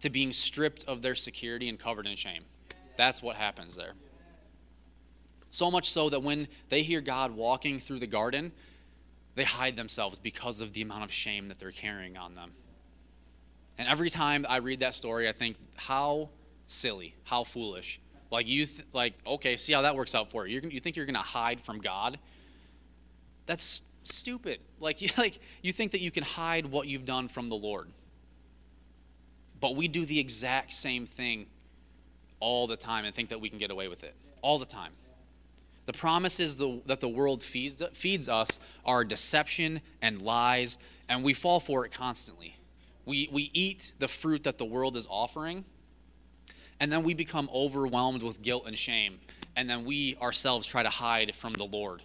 to 0.00 0.08
being 0.08 0.32
stripped 0.32 0.84
of 0.84 1.02
their 1.02 1.14
security 1.14 1.68
and 1.68 1.78
covered 1.78 2.06
in 2.06 2.16
shame. 2.16 2.44
That's 2.96 3.22
what 3.22 3.36
happens 3.36 3.76
there. 3.76 3.92
So 5.50 5.70
much 5.70 5.90
so 5.90 6.08
that 6.10 6.22
when 6.22 6.48
they 6.68 6.82
hear 6.82 7.00
God 7.00 7.32
walking 7.32 7.80
through 7.80 7.98
the 7.98 8.06
garden, 8.06 8.52
they 9.34 9.44
hide 9.44 9.76
themselves 9.76 10.18
because 10.18 10.60
of 10.60 10.72
the 10.72 10.82
amount 10.82 11.04
of 11.04 11.12
shame 11.12 11.48
that 11.48 11.58
they're 11.58 11.70
carrying 11.70 12.16
on 12.16 12.34
them. 12.34 12.52
And 13.78 13.88
every 13.88 14.10
time 14.10 14.46
I 14.48 14.58
read 14.58 14.80
that 14.80 14.94
story, 14.94 15.28
I 15.28 15.32
think, 15.32 15.56
how 15.76 16.30
silly, 16.66 17.14
how 17.24 17.44
foolish 17.44 18.00
like 18.30 18.46
you, 18.46 18.66
th- 18.66 18.86
like 18.92 19.14
okay, 19.26 19.56
see 19.56 19.72
how 19.72 19.82
that 19.82 19.96
works 19.96 20.14
out 20.14 20.30
for 20.30 20.46
you. 20.46 20.60
You're, 20.60 20.70
you 20.70 20.80
think 20.80 20.96
you're 20.96 21.06
gonna 21.06 21.18
hide 21.18 21.60
from 21.60 21.78
God? 21.80 22.18
That's 23.46 23.82
stupid. 24.04 24.60
Like 24.78 25.02
you, 25.02 25.08
like 25.18 25.40
you 25.62 25.72
think 25.72 25.92
that 25.92 26.00
you 26.00 26.10
can 26.10 26.24
hide 26.24 26.66
what 26.66 26.86
you've 26.86 27.04
done 27.04 27.28
from 27.28 27.48
the 27.48 27.56
Lord. 27.56 27.88
But 29.60 29.76
we 29.76 29.88
do 29.88 30.04
the 30.04 30.18
exact 30.18 30.72
same 30.72 31.06
thing 31.06 31.46
all 32.40 32.66
the 32.66 32.76
time 32.76 33.04
and 33.04 33.14
think 33.14 33.28
that 33.28 33.40
we 33.40 33.50
can 33.50 33.58
get 33.58 33.70
away 33.70 33.88
with 33.88 34.04
it 34.04 34.14
all 34.42 34.58
the 34.58 34.66
time. 34.66 34.92
The 35.86 35.92
promises 35.92 36.56
the, 36.56 36.80
that 36.86 37.00
the 37.00 37.08
world 37.08 37.42
feeds, 37.42 37.82
feeds 37.92 38.28
us 38.28 38.60
are 38.84 39.04
deception 39.04 39.80
and 40.00 40.22
lies, 40.22 40.78
and 41.08 41.24
we 41.24 41.34
fall 41.34 41.60
for 41.60 41.84
it 41.84 41.92
constantly. 41.92 42.56
We, 43.04 43.28
we 43.32 43.50
eat 43.52 43.92
the 43.98 44.08
fruit 44.08 44.44
that 44.44 44.58
the 44.58 44.64
world 44.64 44.96
is 44.96 45.06
offering 45.10 45.64
and 46.80 46.90
then 46.90 47.02
we 47.02 47.12
become 47.12 47.48
overwhelmed 47.54 48.22
with 48.22 48.40
guilt 48.40 48.64
and 48.66 48.76
shame. 48.76 49.20
And 49.54 49.68
then 49.68 49.84
we 49.84 50.16
ourselves 50.16 50.66
try 50.66 50.82
to 50.82 50.88
hide 50.88 51.36
from 51.36 51.52
the 51.52 51.64
Lord. 51.64 52.02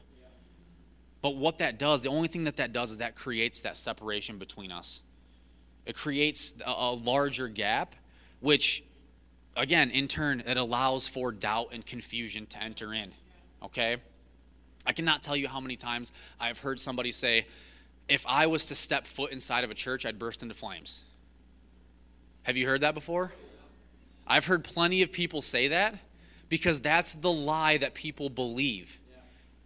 But 1.21 1.37
what 1.37 1.59
that 1.59 1.79
does, 1.79 2.01
the 2.01 2.09
only 2.09 2.27
thing 2.27 2.43
that 2.43 2.57
that 2.57 2.73
does 2.73 2.91
is 2.91 2.97
that 2.99 3.15
creates 3.15 3.61
that 3.61 3.77
separation 3.77 4.37
between 4.37 4.71
us. 4.71 5.01
It 5.85 5.95
creates 5.95 6.53
a, 6.65 6.91
larger 6.91 7.47
gap, 7.47 7.95
which, 8.41 8.83
again, 9.55 9.91
in 9.91 10.07
turn, 10.07 10.43
it 10.45 10.57
allows 10.57 11.07
for 11.07 11.31
doubt 11.31 11.69
and 11.71 11.85
confusion 11.85 12.45
to 12.47 12.61
enter 12.61 12.93
in. 12.93 13.11
Okay? 13.63 13.97
I 14.85 14.93
cannot 14.93 15.21
tell 15.21 15.35
you 15.35 15.47
how 15.47 15.59
many 15.59 15.75
times 15.77 16.11
I've 16.39 16.59
heard 16.59 16.79
somebody 16.79 17.11
say, 17.11 17.47
if 18.07 18.25
I 18.27 18.47
was 18.47 18.67
to 18.67 18.75
step 18.75 19.07
foot 19.07 19.31
inside 19.31 19.63
of 19.63 19.71
a 19.71 19.75
church, 19.75 20.05
I'd 20.05 20.19
burst 20.19 20.43
into 20.43 20.53
flames. 20.53 21.03
Have 22.43 22.57
you 22.57 22.67
heard 22.67 22.81
that 22.81 22.93
before? 22.93 23.31
I've 24.27 24.45
heard 24.45 24.63
plenty 24.63 25.01
of 25.01 25.11
people 25.11 25.41
say 25.41 25.67
that 25.69 25.95
because 26.49 26.79
that's 26.79 27.13
the 27.13 27.31
lie 27.31 27.77
that 27.77 27.93
people 27.93 28.29
believe. 28.29 28.99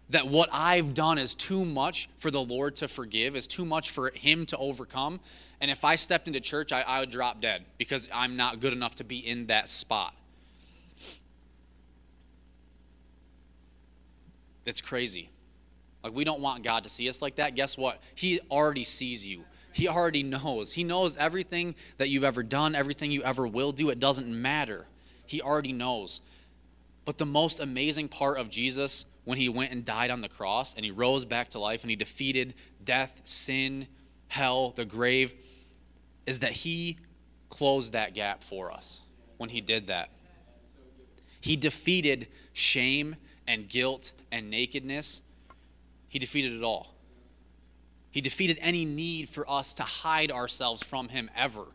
That 0.09 0.27
what 0.27 0.49
I've 0.51 0.93
done 0.93 1.17
is 1.17 1.35
too 1.35 1.63
much 1.63 2.09
for 2.17 2.31
the 2.31 2.41
Lord 2.41 2.75
to 2.77 2.87
forgive, 2.87 3.35
is 3.35 3.45
too 3.45 3.65
much 3.65 3.91
for 3.91 4.09
Him 4.09 4.45
to 4.47 4.57
overcome. 4.57 5.19
And 5.61 5.69
if 5.69 5.85
I 5.85 5.95
stepped 5.95 6.27
into 6.27 6.39
church, 6.39 6.71
I, 6.71 6.81
I 6.81 6.99
would 7.01 7.11
drop 7.11 7.41
dead 7.41 7.65
because 7.77 8.09
I'm 8.13 8.35
not 8.35 8.59
good 8.59 8.73
enough 8.73 8.95
to 8.95 9.03
be 9.03 9.19
in 9.19 9.47
that 9.47 9.69
spot. 9.69 10.15
It's 14.65 14.81
crazy. 14.81 15.29
Like, 16.03 16.13
we 16.13 16.23
don't 16.23 16.39
want 16.39 16.63
God 16.63 16.83
to 16.85 16.89
see 16.89 17.09
us 17.09 17.21
like 17.21 17.35
that. 17.35 17.55
Guess 17.55 17.77
what? 17.77 18.01
He 18.15 18.39
already 18.49 18.83
sees 18.83 19.27
you. 19.27 19.43
He 19.79 19.87
already 19.87 20.23
knows. 20.23 20.73
He 20.73 20.83
knows 20.83 21.15
everything 21.15 21.73
that 21.99 22.09
you've 22.09 22.25
ever 22.25 22.43
done, 22.43 22.75
everything 22.75 23.11
you 23.11 23.23
ever 23.23 23.47
will 23.47 23.71
do. 23.71 23.89
It 23.89 23.97
doesn't 23.97 24.27
matter. 24.27 24.87
He 25.25 25.41
already 25.41 25.71
knows. 25.71 26.19
But 27.05 27.17
the 27.17 27.25
most 27.25 27.61
amazing 27.61 28.09
part 28.09 28.39
of 28.39 28.49
Jesus, 28.49 29.05
when 29.23 29.37
he 29.37 29.47
went 29.47 29.71
and 29.71 29.85
died 29.85 30.11
on 30.11 30.19
the 30.19 30.27
cross 30.27 30.73
and 30.73 30.83
he 30.83 30.91
rose 30.91 31.23
back 31.23 31.47
to 31.51 31.59
life 31.59 31.83
and 31.83 31.89
he 31.89 31.95
defeated 31.95 32.55
death, 32.83 33.21
sin, 33.23 33.87
hell, 34.27 34.71
the 34.71 34.83
grave, 34.83 35.33
is 36.25 36.39
that 36.39 36.51
he 36.51 36.97
closed 37.47 37.93
that 37.93 38.13
gap 38.13 38.43
for 38.43 38.73
us 38.73 38.99
when 39.37 39.49
he 39.49 39.61
did 39.61 39.87
that. 39.87 40.09
He 41.39 41.55
defeated 41.55 42.27
shame 42.51 43.15
and 43.47 43.69
guilt 43.69 44.11
and 44.29 44.49
nakedness. 44.49 45.21
He 46.09 46.19
defeated 46.19 46.51
it 46.51 46.63
all. 46.63 46.98
He 48.11 48.21
defeated 48.21 48.57
any 48.61 48.85
need 48.85 49.29
for 49.29 49.49
us 49.49 49.73
to 49.75 49.83
hide 49.83 50.31
ourselves 50.31 50.83
from 50.83 51.09
Him 51.09 51.29
ever. 51.35 51.65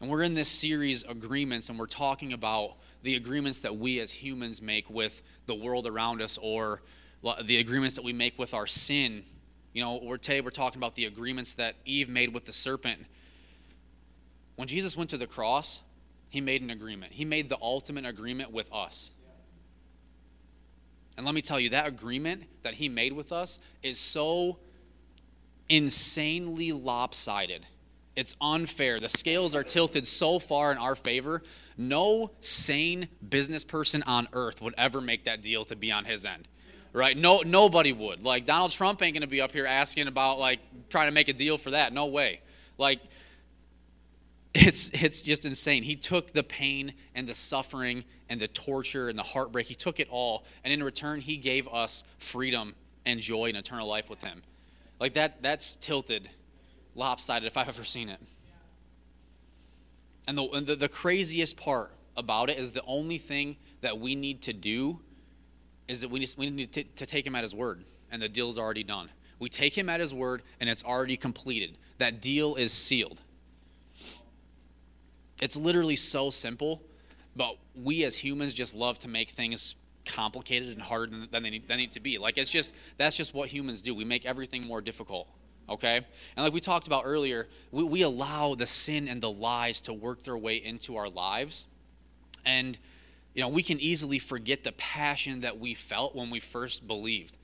And 0.00 0.10
we're 0.10 0.22
in 0.22 0.34
this 0.34 0.48
series, 0.48 1.04
Agreements, 1.04 1.68
and 1.68 1.78
we're 1.78 1.86
talking 1.86 2.32
about 2.32 2.76
the 3.02 3.16
agreements 3.16 3.60
that 3.60 3.76
we 3.76 4.00
as 4.00 4.10
humans 4.10 4.62
make 4.62 4.88
with 4.88 5.22
the 5.46 5.54
world 5.54 5.86
around 5.86 6.22
us 6.22 6.38
or 6.40 6.82
the 7.44 7.58
agreements 7.58 7.96
that 7.96 8.04
we 8.04 8.12
make 8.12 8.38
with 8.38 8.54
our 8.54 8.66
sin. 8.66 9.24
You 9.72 9.82
know, 9.82 10.00
we're, 10.02 10.16
today 10.18 10.40
we're 10.40 10.50
talking 10.50 10.78
about 10.78 10.94
the 10.94 11.06
agreements 11.06 11.54
that 11.54 11.74
Eve 11.84 12.08
made 12.08 12.32
with 12.32 12.44
the 12.44 12.52
serpent. 12.52 13.06
When 14.56 14.68
Jesus 14.68 14.96
went 14.96 15.10
to 15.10 15.18
the 15.18 15.26
cross, 15.26 15.80
he 16.28 16.40
made 16.40 16.62
an 16.62 16.70
agreement. 16.70 17.12
He 17.12 17.24
made 17.24 17.48
the 17.48 17.58
ultimate 17.60 18.06
agreement 18.06 18.52
with 18.52 18.72
us. 18.72 19.12
And 21.18 21.26
let 21.26 21.34
me 21.34 21.42
tell 21.42 21.58
you, 21.58 21.70
that 21.70 21.88
agreement 21.88 22.44
that 22.62 22.74
he 22.74 22.88
made 22.88 23.12
with 23.12 23.32
us 23.32 23.58
is 23.82 23.98
so 23.98 24.60
insanely 25.68 26.70
lopsided. 26.70 27.66
It's 28.14 28.36
unfair. 28.40 29.00
The 29.00 29.08
scales 29.08 29.56
are 29.56 29.64
tilted 29.64 30.06
so 30.06 30.38
far 30.38 30.70
in 30.70 30.78
our 30.78 30.94
favor. 30.94 31.42
No 31.76 32.30
sane 32.38 33.08
business 33.28 33.64
person 33.64 34.04
on 34.04 34.28
earth 34.32 34.62
would 34.62 34.74
ever 34.78 35.00
make 35.00 35.24
that 35.24 35.42
deal 35.42 35.64
to 35.64 35.74
be 35.74 35.90
on 35.90 36.04
his 36.04 36.24
end. 36.24 36.46
Right? 36.92 37.16
No 37.16 37.42
nobody 37.44 37.92
would. 37.92 38.22
Like 38.22 38.44
Donald 38.44 38.70
Trump 38.70 39.02
ain't 39.02 39.14
going 39.14 39.22
to 39.22 39.26
be 39.26 39.40
up 39.40 39.50
here 39.50 39.66
asking 39.66 40.06
about 40.06 40.38
like 40.38 40.60
trying 40.88 41.08
to 41.08 41.12
make 41.12 41.26
a 41.26 41.32
deal 41.32 41.58
for 41.58 41.72
that. 41.72 41.92
No 41.92 42.06
way. 42.06 42.42
Like 42.78 43.00
it's 44.54 44.90
it's 44.90 45.22
just 45.22 45.44
insane. 45.44 45.82
He 45.82 45.94
took 45.94 46.32
the 46.32 46.42
pain 46.42 46.94
and 47.14 47.28
the 47.28 47.34
suffering 47.34 48.04
and 48.28 48.40
the 48.40 48.48
torture 48.48 49.08
and 49.08 49.18
the 49.18 49.22
heartbreak. 49.22 49.66
He 49.66 49.74
took 49.74 50.00
it 50.00 50.08
all, 50.10 50.44
and 50.64 50.72
in 50.72 50.82
return, 50.82 51.20
he 51.20 51.36
gave 51.36 51.68
us 51.68 52.04
freedom 52.18 52.74
and 53.04 53.20
joy 53.20 53.46
and 53.46 53.56
eternal 53.56 53.86
life 53.86 54.10
with 54.10 54.22
him. 54.24 54.42
Like 55.00 55.14
that 55.14 55.42
that's 55.42 55.76
tilted, 55.76 56.30
lopsided 56.94 57.46
if 57.46 57.56
I've 57.56 57.68
ever 57.68 57.84
seen 57.84 58.08
it. 58.08 58.20
And 60.26 60.36
the, 60.36 60.44
and 60.48 60.66
the, 60.66 60.76
the 60.76 60.88
craziest 60.90 61.56
part 61.56 61.92
about 62.16 62.50
it 62.50 62.58
is 62.58 62.72
the 62.72 62.82
only 62.86 63.16
thing 63.16 63.56
that 63.80 63.98
we 63.98 64.14
need 64.14 64.42
to 64.42 64.52
do 64.52 65.00
is 65.86 66.02
that 66.02 66.10
we, 66.10 66.20
just, 66.20 66.36
we 66.36 66.50
need 66.50 66.70
to, 66.72 66.84
to 66.84 67.06
take 67.06 67.26
him 67.26 67.34
at 67.34 67.42
his 67.42 67.54
word, 67.54 67.82
and 68.10 68.20
the 68.20 68.28
deal's 68.28 68.58
already 68.58 68.84
done. 68.84 69.08
We 69.38 69.48
take 69.48 69.78
him 69.78 69.88
at 69.88 70.00
his 70.00 70.12
word, 70.12 70.42
and 70.60 70.68
it's 70.68 70.84
already 70.84 71.16
completed. 71.16 71.78
That 71.96 72.20
deal 72.20 72.56
is 72.56 72.72
sealed. 72.72 73.22
It's 75.40 75.56
literally 75.56 75.96
so 75.96 76.30
simple, 76.30 76.82
but 77.36 77.56
we 77.74 78.04
as 78.04 78.16
humans 78.16 78.54
just 78.54 78.74
love 78.74 78.98
to 79.00 79.08
make 79.08 79.30
things 79.30 79.76
complicated 80.04 80.70
and 80.70 80.82
harder 80.82 81.10
than, 81.10 81.28
than 81.30 81.42
they, 81.42 81.50
need, 81.50 81.68
need 81.68 81.92
to 81.92 82.00
be. 82.00 82.18
Like 82.18 82.38
it's 82.38 82.50
just 82.50 82.74
that's 82.96 83.16
just 83.16 83.34
what 83.34 83.48
humans 83.48 83.82
do. 83.82 83.94
We 83.94 84.04
make 84.04 84.26
everything 84.26 84.66
more 84.66 84.80
difficult. 84.80 85.28
Okay? 85.68 85.96
And 86.36 86.44
like 86.44 86.52
we 86.52 86.60
talked 86.60 86.86
about 86.86 87.02
earlier, 87.04 87.46
we, 87.70 87.84
we 87.84 88.02
allow 88.02 88.54
the 88.54 88.66
sin 88.66 89.06
and 89.06 89.22
the 89.22 89.30
lies 89.30 89.80
to 89.82 89.92
work 89.92 90.22
their 90.22 90.38
way 90.38 90.56
into 90.56 90.96
our 90.96 91.08
lives. 91.08 91.66
And 92.44 92.78
you 93.34 93.42
know, 93.42 93.48
we 93.48 93.62
can 93.62 93.78
easily 93.78 94.18
forget 94.18 94.64
the 94.64 94.72
passion 94.72 95.42
that 95.42 95.60
we 95.60 95.74
felt 95.74 96.16
when 96.16 96.30
we 96.30 96.40
first 96.40 96.86
believed. 96.88 97.36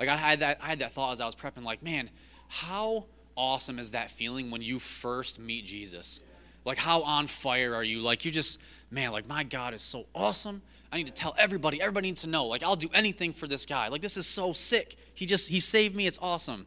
Like 0.00 0.08
I 0.08 0.16
had 0.16 0.40
that 0.40 0.58
I 0.62 0.68
had 0.68 0.78
that 0.78 0.92
thought 0.92 1.12
as 1.12 1.20
I 1.20 1.26
was 1.26 1.34
prepping, 1.34 1.64
like, 1.64 1.82
man, 1.82 2.10
how 2.48 3.06
awesome 3.36 3.78
is 3.78 3.90
that 3.90 4.10
feeling 4.10 4.50
when 4.50 4.62
you 4.62 4.78
first 4.78 5.38
meet 5.38 5.66
Jesus? 5.66 6.20
Like, 6.64 6.78
how 6.78 7.02
on 7.02 7.26
fire 7.26 7.74
are 7.74 7.84
you? 7.84 8.00
Like, 8.00 8.24
you 8.24 8.30
just, 8.30 8.60
man, 8.90 9.12
like, 9.12 9.28
my 9.28 9.42
God 9.42 9.74
is 9.74 9.82
so 9.82 10.06
awesome. 10.14 10.62
I 10.92 10.96
need 10.96 11.06
to 11.06 11.12
tell 11.12 11.34
everybody. 11.38 11.80
Everybody 11.80 12.08
needs 12.08 12.20
to 12.20 12.28
know. 12.28 12.46
Like, 12.46 12.62
I'll 12.62 12.76
do 12.76 12.90
anything 12.94 13.32
for 13.32 13.48
this 13.48 13.66
guy. 13.66 13.88
Like, 13.88 14.02
this 14.02 14.16
is 14.16 14.26
so 14.26 14.52
sick. 14.52 14.96
He 15.14 15.26
just, 15.26 15.48
he 15.48 15.58
saved 15.58 15.96
me. 15.96 16.06
It's 16.06 16.18
awesome. 16.20 16.66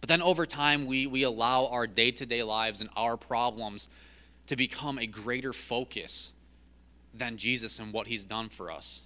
But 0.00 0.08
then 0.08 0.20
over 0.20 0.46
time, 0.46 0.86
we, 0.86 1.06
we 1.06 1.22
allow 1.22 1.66
our 1.66 1.86
day 1.86 2.10
to 2.10 2.26
day 2.26 2.42
lives 2.42 2.80
and 2.80 2.90
our 2.96 3.16
problems 3.16 3.88
to 4.48 4.56
become 4.56 4.98
a 4.98 5.06
greater 5.06 5.52
focus 5.52 6.32
than 7.14 7.36
Jesus 7.36 7.78
and 7.78 7.92
what 7.92 8.08
he's 8.08 8.24
done 8.24 8.48
for 8.48 8.70
us. 8.70 9.02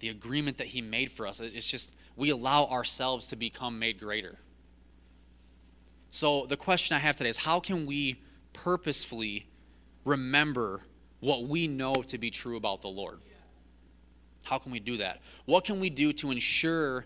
The 0.00 0.08
agreement 0.08 0.58
that 0.58 0.66
he 0.68 0.82
made 0.82 1.12
for 1.12 1.26
us, 1.26 1.40
it's 1.40 1.70
just, 1.70 1.94
we 2.16 2.30
allow 2.30 2.64
ourselves 2.64 3.28
to 3.28 3.36
become 3.36 3.78
made 3.78 4.00
greater. 4.00 4.38
So 6.14 6.46
the 6.46 6.56
question 6.56 6.94
I 6.94 7.00
have 7.00 7.16
today 7.16 7.28
is 7.28 7.38
how 7.38 7.58
can 7.58 7.86
we 7.86 8.20
purposefully 8.52 9.48
remember 10.04 10.82
what 11.18 11.48
we 11.48 11.66
know 11.66 11.92
to 12.06 12.18
be 12.18 12.30
true 12.30 12.56
about 12.56 12.82
the 12.82 12.88
Lord? 12.88 13.18
How 14.44 14.58
can 14.58 14.70
we 14.70 14.78
do 14.78 14.98
that? 14.98 15.20
What 15.44 15.64
can 15.64 15.80
we 15.80 15.90
do 15.90 16.12
to 16.12 16.30
ensure 16.30 17.04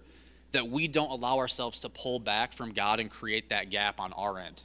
that 0.52 0.68
we 0.68 0.88
don't 0.88 1.08
allow 1.08 1.38
ourselves 1.38 1.80
to 1.80 1.88
pull 1.88 2.20
back 2.20 2.52
from 2.52 2.72
God 2.72 3.00
and 3.00 3.10
create 3.10 3.48
that 3.48 3.70
gap 3.70 3.98
on 3.98 4.12
our 4.12 4.38
end? 4.38 4.60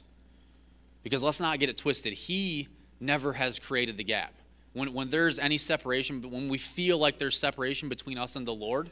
Because 1.02 1.22
let's 1.22 1.40
not 1.40 1.58
get 1.58 1.70
it 1.70 1.78
twisted. 1.78 2.12
He 2.12 2.68
never 3.00 3.32
has 3.32 3.58
created 3.58 3.96
the 3.96 4.04
gap. 4.04 4.34
When, 4.74 4.92
when 4.92 5.08
there's 5.08 5.38
any 5.38 5.56
separation, 5.56 6.20
when 6.20 6.48
we 6.48 6.58
feel 6.58 6.98
like 6.98 7.16
there's 7.16 7.38
separation 7.38 7.88
between 7.88 8.18
us 8.18 8.36
and 8.36 8.46
the 8.46 8.52
Lord, 8.52 8.90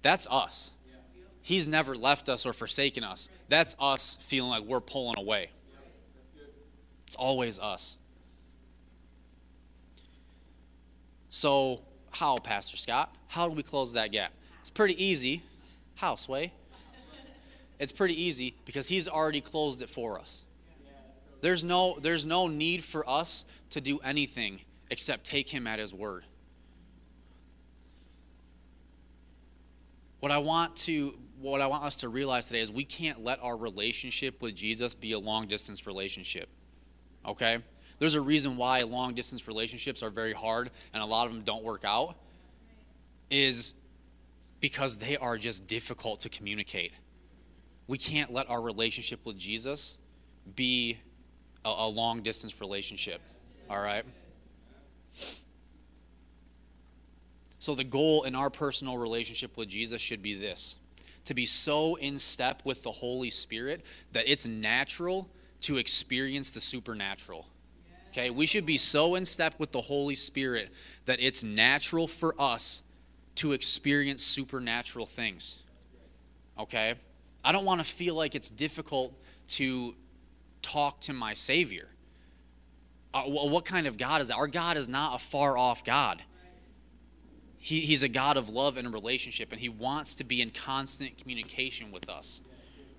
that's 0.00 0.26
us. 0.30 0.72
He's 1.44 1.68
never 1.68 1.94
left 1.94 2.30
us 2.30 2.46
or 2.46 2.54
forsaken 2.54 3.04
us. 3.04 3.28
That's 3.50 3.76
us 3.78 4.16
feeling 4.22 4.48
like 4.48 4.64
we're 4.64 4.80
pulling 4.80 5.18
away. 5.18 5.50
It's 7.06 7.16
always 7.16 7.60
us. 7.60 7.98
So, 11.28 11.82
how, 12.12 12.38
Pastor 12.38 12.78
Scott? 12.78 13.14
How 13.28 13.46
do 13.46 13.54
we 13.54 13.62
close 13.62 13.92
that 13.92 14.10
gap? 14.10 14.32
It's 14.62 14.70
pretty 14.70 15.04
easy. 15.04 15.42
How, 15.96 16.14
Sway? 16.14 16.50
It's 17.78 17.92
pretty 17.92 18.20
easy 18.22 18.54
because 18.64 18.88
He's 18.88 19.06
already 19.06 19.42
closed 19.42 19.82
it 19.82 19.90
for 19.90 20.18
us. 20.18 20.44
There's 21.42 21.62
no, 21.62 21.98
there's 22.00 22.24
no 22.24 22.46
need 22.46 22.82
for 22.82 23.06
us 23.06 23.44
to 23.68 23.82
do 23.82 23.98
anything 23.98 24.60
except 24.88 25.24
take 25.24 25.50
Him 25.50 25.66
at 25.66 25.78
His 25.78 25.92
word. 25.92 26.24
What 30.20 30.32
I 30.32 30.38
want 30.38 30.74
to 30.76 31.18
what 31.44 31.60
I 31.60 31.66
want 31.66 31.84
us 31.84 31.96
to 31.98 32.08
realize 32.08 32.46
today 32.46 32.60
is 32.60 32.72
we 32.72 32.84
can't 32.84 33.22
let 33.22 33.38
our 33.42 33.56
relationship 33.56 34.40
with 34.40 34.54
Jesus 34.54 34.94
be 34.94 35.12
a 35.12 35.18
long 35.18 35.46
distance 35.46 35.86
relationship. 35.86 36.48
Okay? 37.26 37.58
There's 37.98 38.14
a 38.14 38.20
reason 38.20 38.56
why 38.56 38.80
long 38.80 39.14
distance 39.14 39.46
relationships 39.46 40.02
are 40.02 40.10
very 40.10 40.32
hard 40.32 40.70
and 40.92 41.02
a 41.02 41.06
lot 41.06 41.26
of 41.26 41.34
them 41.34 41.42
don't 41.42 41.62
work 41.62 41.84
out 41.84 42.16
is 43.30 43.74
because 44.60 44.96
they 44.96 45.16
are 45.18 45.36
just 45.36 45.66
difficult 45.66 46.20
to 46.20 46.28
communicate. 46.30 46.92
We 47.86 47.98
can't 47.98 48.32
let 48.32 48.48
our 48.48 48.62
relationship 48.62 49.20
with 49.26 49.36
Jesus 49.36 49.98
be 50.56 50.98
a, 51.64 51.68
a 51.68 51.88
long 51.88 52.22
distance 52.22 52.58
relationship. 52.60 53.20
All 53.68 53.80
right? 53.80 54.04
So, 57.58 57.74
the 57.74 57.84
goal 57.84 58.24
in 58.24 58.34
our 58.34 58.50
personal 58.50 58.98
relationship 58.98 59.56
with 59.56 59.68
Jesus 59.68 60.00
should 60.00 60.22
be 60.22 60.34
this 60.34 60.76
to 61.24 61.34
be 61.34 61.46
so 61.46 61.96
in 61.96 62.18
step 62.18 62.62
with 62.64 62.82
the 62.82 62.90
Holy 62.90 63.30
Spirit 63.30 63.84
that 64.12 64.24
it's 64.26 64.46
natural 64.46 65.28
to 65.62 65.78
experience 65.78 66.50
the 66.50 66.60
supernatural. 66.60 67.46
Okay, 68.10 68.30
we 68.30 68.46
should 68.46 68.66
be 68.66 68.76
so 68.76 69.16
in 69.16 69.24
step 69.24 69.54
with 69.58 69.72
the 69.72 69.80
Holy 69.80 70.14
Spirit 70.14 70.70
that 71.06 71.20
it's 71.20 71.42
natural 71.42 72.06
for 72.06 72.40
us 72.40 72.82
to 73.36 73.52
experience 73.52 74.22
supernatural 74.22 75.06
things. 75.06 75.56
Okay? 76.58 76.94
I 77.44 77.52
don't 77.52 77.64
want 77.64 77.80
to 77.80 77.84
feel 77.84 78.14
like 78.14 78.34
it's 78.34 78.50
difficult 78.50 79.12
to 79.48 79.94
talk 80.62 81.00
to 81.02 81.12
my 81.12 81.34
Savior. 81.34 81.88
Uh, 83.12 83.22
what 83.22 83.64
kind 83.64 83.86
of 83.86 83.96
God 83.96 84.20
is 84.20 84.28
that? 84.28 84.36
Our 84.36 84.48
God 84.48 84.76
is 84.76 84.88
not 84.88 85.16
a 85.16 85.18
far 85.18 85.56
off 85.58 85.84
God. 85.84 86.22
He, 87.64 87.80
he's 87.80 88.02
a 88.02 88.08
God 88.08 88.36
of 88.36 88.50
love 88.50 88.76
and 88.76 88.92
relationship, 88.92 89.50
and 89.50 89.58
He 89.58 89.70
wants 89.70 90.14
to 90.16 90.24
be 90.24 90.42
in 90.42 90.50
constant 90.50 91.16
communication 91.16 91.90
with 91.90 92.10
us. 92.10 92.42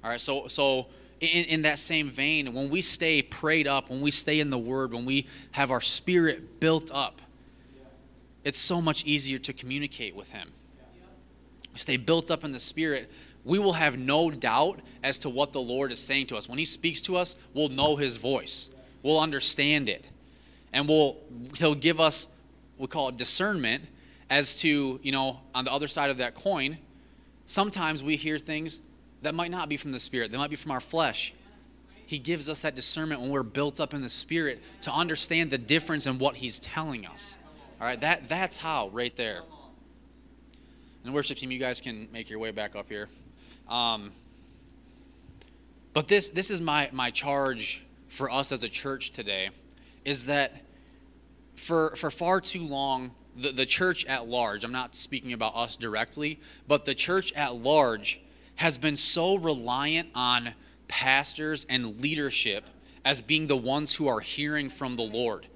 All 0.04 0.10
right, 0.10 0.19
so, 0.19 0.47
so 0.47 0.88
in, 1.21 1.45
in 1.45 1.62
that 1.62 1.78
same 1.78 2.10
vein, 2.10 2.51
when 2.51 2.71
we 2.71 2.82
stay 2.82 3.21
prayed 3.21 3.67
up, 3.67 3.91
when 3.91 4.01
we 4.01 4.10
stay 4.10 4.39
in 4.39 4.49
the 4.49 4.58
Word, 4.58 4.91
when 4.91 5.06
we 5.06 5.28
have 5.51 5.69
our 5.69 5.82
spirit 5.82 6.60
built 6.60 6.89
up, 6.91 7.21
it's 8.43 8.58
so 8.58 8.82
much 8.82 9.06
easier 9.06 9.38
to 9.38 9.54
communicate 9.54 10.15
with 10.15 10.32
Him. 10.32 10.51
Stay 11.75 11.97
built 11.97 12.32
up 12.32 12.43
in 12.43 12.51
the 12.51 12.60
Spirit, 12.60 13.12
we 13.43 13.60
will 13.60 13.73
have 13.73 13.99
no 13.99 14.32
doubt 14.32 14.80
as 15.04 15.19
to 15.19 15.30
what 15.30 15.54
the 15.54 15.62
Lord 15.62 15.91
is 15.91 15.99
saying 15.99 16.25
to 16.28 16.38
us. 16.38 16.49
When 16.49 16.58
He 16.58 16.65
speaks 16.65 17.01
to 17.01 17.17
us, 17.17 17.36
we'll 17.54 17.69
know 17.69 17.97
His 17.97 18.17
voice, 18.17 18.69
we'll 19.04 19.19
understand 19.19 19.89
it, 19.89 20.08
and 20.73 20.89
we'll, 20.89 21.17
He'll 21.56 21.75
give 21.75 21.99
us, 21.99 22.30
we 22.80 22.88
call 22.88 23.10
it 23.10 23.17
discernment 23.17 23.89
as 24.30 24.60
to, 24.62 25.00
you 25.04 25.12
know, 25.12 25.42
on 25.54 25.66
the 25.66 25.72
other 25.72 25.88
side 25.88 26.10
of 26.10 26.18
that 26.18 26.36
coin, 26.36 26.78
sometimes 27.46 28.04
we 28.04 28.16
hear 28.16 28.40
things 28.40 28.82
that 29.22 29.36
might 29.36 29.52
not 29.52 29.70
be 29.70 29.78
from 29.78 29.92
the 29.92 30.00
Spirit, 30.00 30.32
they 30.32 30.38
might 30.38 30.50
be 30.50 30.56
from 30.56 30.72
our 30.72 30.80
flesh. 30.80 31.34
He 32.08 32.20
gives 32.20 32.50
us 32.50 32.62
that 32.62 32.76
discernment 32.76 33.22
when 33.22 33.32
we're 33.32 33.42
built 33.42 33.80
up 33.80 33.94
in 33.94 34.02
the 34.04 34.10
Spirit 34.10 34.62
to 34.82 34.92
understand 34.92 35.50
the 35.50 35.58
difference 35.58 36.06
in 36.06 36.20
what 36.20 36.36
He's 36.36 36.60
telling 36.60 37.06
us. 37.06 37.38
All 37.82 37.88
right, 37.88 38.00
that, 38.02 38.28
that's 38.28 38.58
how, 38.58 38.90
right 38.90 39.16
there. 39.16 39.42
And 41.04 41.12
the 41.12 41.16
worship 41.16 41.38
team, 41.38 41.52
you 41.52 41.60
guys 41.60 41.82
can 41.82 42.08
make 42.12 42.30
your 42.30 42.40
way 42.40 42.52
back 42.52 42.76
up 42.76 42.88
here. 42.90 43.10
Um, 43.68 44.12
but 45.94 46.08
this, 46.08 46.30
this 46.30 46.52
is 46.52 46.62
my, 46.62 46.90
my 46.92 47.10
charge 47.10 47.84
for 48.08 48.30
us 48.30 48.52
as 48.52 48.64
a 48.64 48.70
church 48.70 49.12
today 49.12 49.50
is 50.04 50.28
that 50.28 50.54
for, 51.56 51.96
for 51.96 52.12
far 52.12 52.40
too 52.40 52.68
long, 52.68 53.12
the, 53.36 53.52
the 53.52 53.65
church 53.65 54.06
at 54.06 54.28
large, 54.28 54.63
I'm 54.63 54.71
not 54.71 54.95
speaking 54.95 55.34
about 55.34 55.56
us 55.56 55.76
directly, 55.76 56.39
but 56.67 56.86
the 56.86 56.95
church 56.95 57.34
at 57.34 57.56
large 57.56 58.21
has 58.56 58.78
been 58.78 58.95
so 58.95 59.36
reliant 59.36 60.10
on 60.15 60.54
pastors 60.88 61.65
and 61.69 62.00
leadership 62.00 62.65
as 63.04 63.21
being 63.21 63.48
the 63.48 63.58
ones 63.58 63.93
who 63.93 64.08
are 64.08 64.21
hearing 64.21 64.69
from 64.69 64.95
the 64.95 65.04
Lord. 65.04 65.48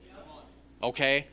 Okay? 0.84 1.28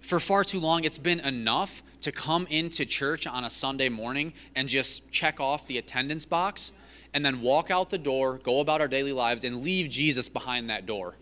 For 0.00 0.20
far 0.20 0.44
too 0.44 0.60
long, 0.60 0.84
it's 0.84 0.98
been 0.98 1.20
enough 1.20 1.82
to 2.02 2.12
come 2.12 2.46
into 2.48 2.84
church 2.84 3.26
on 3.26 3.44
a 3.44 3.50
Sunday 3.50 3.88
morning 3.88 4.32
and 4.54 4.68
just 4.68 5.10
check 5.10 5.40
off 5.40 5.66
the 5.66 5.78
attendance 5.78 6.24
box 6.24 6.72
and 7.12 7.24
then 7.24 7.40
walk 7.40 7.70
out 7.70 7.90
the 7.90 7.98
door, 7.98 8.38
go 8.38 8.60
about 8.60 8.80
our 8.80 8.88
daily 8.88 9.12
lives, 9.12 9.42
and 9.42 9.62
leave 9.62 9.88
Jesus 9.88 10.28
behind 10.28 10.70
that 10.70 10.86
door. 10.86 11.16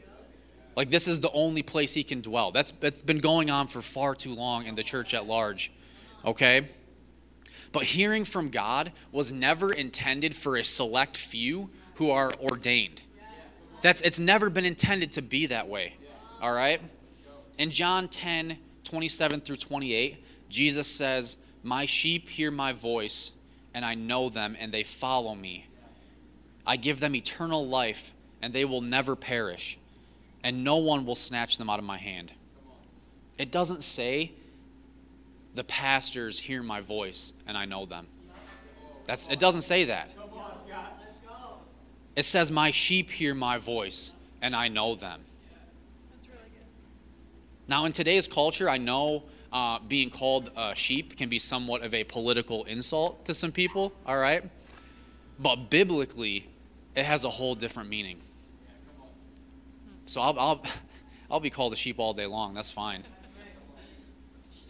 Like 0.76 0.90
this 0.90 1.06
is 1.06 1.20
the 1.20 1.30
only 1.30 1.62
place 1.62 1.94
he 1.94 2.04
can 2.04 2.20
dwell. 2.20 2.50
That's, 2.50 2.72
that's 2.72 3.02
been 3.02 3.18
going 3.18 3.50
on 3.50 3.68
for 3.68 3.80
far 3.82 4.14
too 4.14 4.34
long 4.34 4.66
in 4.66 4.74
the 4.74 4.82
church 4.82 5.14
at 5.14 5.26
large. 5.26 5.72
Okay? 6.24 6.68
But 7.72 7.84
hearing 7.84 8.24
from 8.24 8.50
God 8.50 8.92
was 9.12 9.32
never 9.32 9.72
intended 9.72 10.34
for 10.34 10.56
a 10.56 10.64
select 10.64 11.16
few 11.16 11.70
who 11.94 12.10
are 12.10 12.32
ordained. 12.40 13.02
That's 13.82 14.00
it's 14.00 14.18
never 14.18 14.48
been 14.48 14.64
intended 14.64 15.12
to 15.12 15.22
be 15.22 15.46
that 15.46 15.68
way. 15.68 15.96
All 16.40 16.52
right? 16.52 16.80
In 17.58 17.70
John 17.70 18.08
10, 18.08 18.58
27 18.84 19.40
through 19.40 19.56
28, 19.56 20.24
Jesus 20.48 20.88
says, 20.88 21.37
My 21.62 21.84
sheep 21.84 22.28
hear 22.28 22.50
my 22.50 22.72
voice, 22.72 23.32
and 23.74 23.84
I 23.84 23.94
know 23.94 24.28
them, 24.28 24.56
and 24.58 24.72
they 24.72 24.82
follow 24.82 25.34
me. 25.34 25.66
I 26.66 26.76
give 26.76 27.00
them 27.00 27.14
eternal 27.14 27.66
life, 27.66 28.12
and 28.40 28.52
they 28.52 28.64
will 28.64 28.80
never 28.80 29.14
perish 29.14 29.78
and 30.44 30.62
no 30.62 30.76
one 30.76 31.07
will 31.07 31.16
snatch 31.16 31.59
them 31.59 31.68
out 31.70 31.80
of 31.80 31.85
my 31.85 31.98
hand. 31.98 32.33
It 33.38 33.50
doesn't 33.50 33.83
say 33.83 34.33
the 35.54 35.64
pastors 35.64 36.38
hear 36.38 36.62
my 36.62 36.80
voice 36.80 37.33
and 37.46 37.57
I 37.57 37.64
know 37.64 37.87
them. 37.87 38.07
That's 39.07 39.28
it 39.28 39.38
doesn't 39.38 39.62
say 39.62 39.85
that. 39.85 40.11
It 42.14 42.24
says 42.24 42.52
my 42.52 42.70
sheep 42.70 43.11
hear 43.11 43.35
my 43.35 43.59
voice 43.59 44.12
and 44.40 44.54
I 44.54 44.68
know 44.68 44.94
them. 44.94 45.22
Now 47.66 47.87
in 47.87 47.92
today's 47.92 48.28
culture, 48.28 48.68
I 48.68 48.76
know 48.76 49.24
uh, 49.50 49.78
being 49.88 50.11
called 50.11 50.50
sheep 50.74 51.16
can 51.16 51.28
be 51.28 51.38
somewhat 51.38 51.83
of 51.83 51.94
a 51.94 52.04
political 52.04 52.64
insult 52.64 53.24
to 53.24 53.35
some 53.35 53.50
people. 53.50 53.92
All 54.07 54.18
right, 54.18 54.44
but 55.38 55.70
biblically, 55.70 56.46
it 56.94 57.07
has 57.07 57.24
a 57.24 57.30
whole 57.30 57.54
different 57.54 57.88
meaning. 57.88 58.20
So 60.07 60.21
I'll, 60.21 60.38
I'll, 60.38 60.62
I'll 61.31 61.40
be 61.40 61.51
called 61.51 61.73
a 61.73 61.77
sheep 61.77 61.99
all 61.99 62.12
day 62.12 62.27
long. 62.27 62.55
That's 62.55 62.71
fine. 62.71 63.05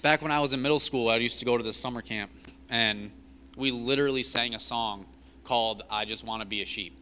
Back 0.03 0.23
when 0.23 0.31
I 0.31 0.41
was 0.41 0.53
in 0.53 0.61
middle 0.61 0.81
school, 0.81 1.09
I 1.09 1.17
used 1.17 1.39
to 1.39 1.45
go 1.45 1.57
to 1.57 1.65
this 1.65 1.77
summer 1.77 2.03
camp, 2.03 2.31
and 2.69 3.11
we 3.57 3.71
literally 3.71 4.23
sang 4.23 4.55
a 4.55 4.61
song 4.61 5.07
called 5.45 5.83
I 5.91 6.05
Just 6.05 6.25
Want 6.25 6.43
to 6.43 6.47
Be 6.47 6.61
a 6.63 6.65
Sheep. 6.65 6.99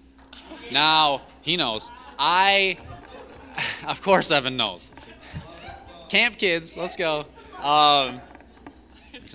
Now, 0.70 1.22
he 1.42 1.56
knows. 1.56 1.90
I, 2.18 2.78
of 3.86 4.02
course, 4.02 4.30
Evan 4.30 4.56
knows. 4.56 4.90
Camp 6.08 6.38
kids, 6.38 6.76
let's 6.76 6.96
go. 6.96 7.26
Um, 7.60 8.20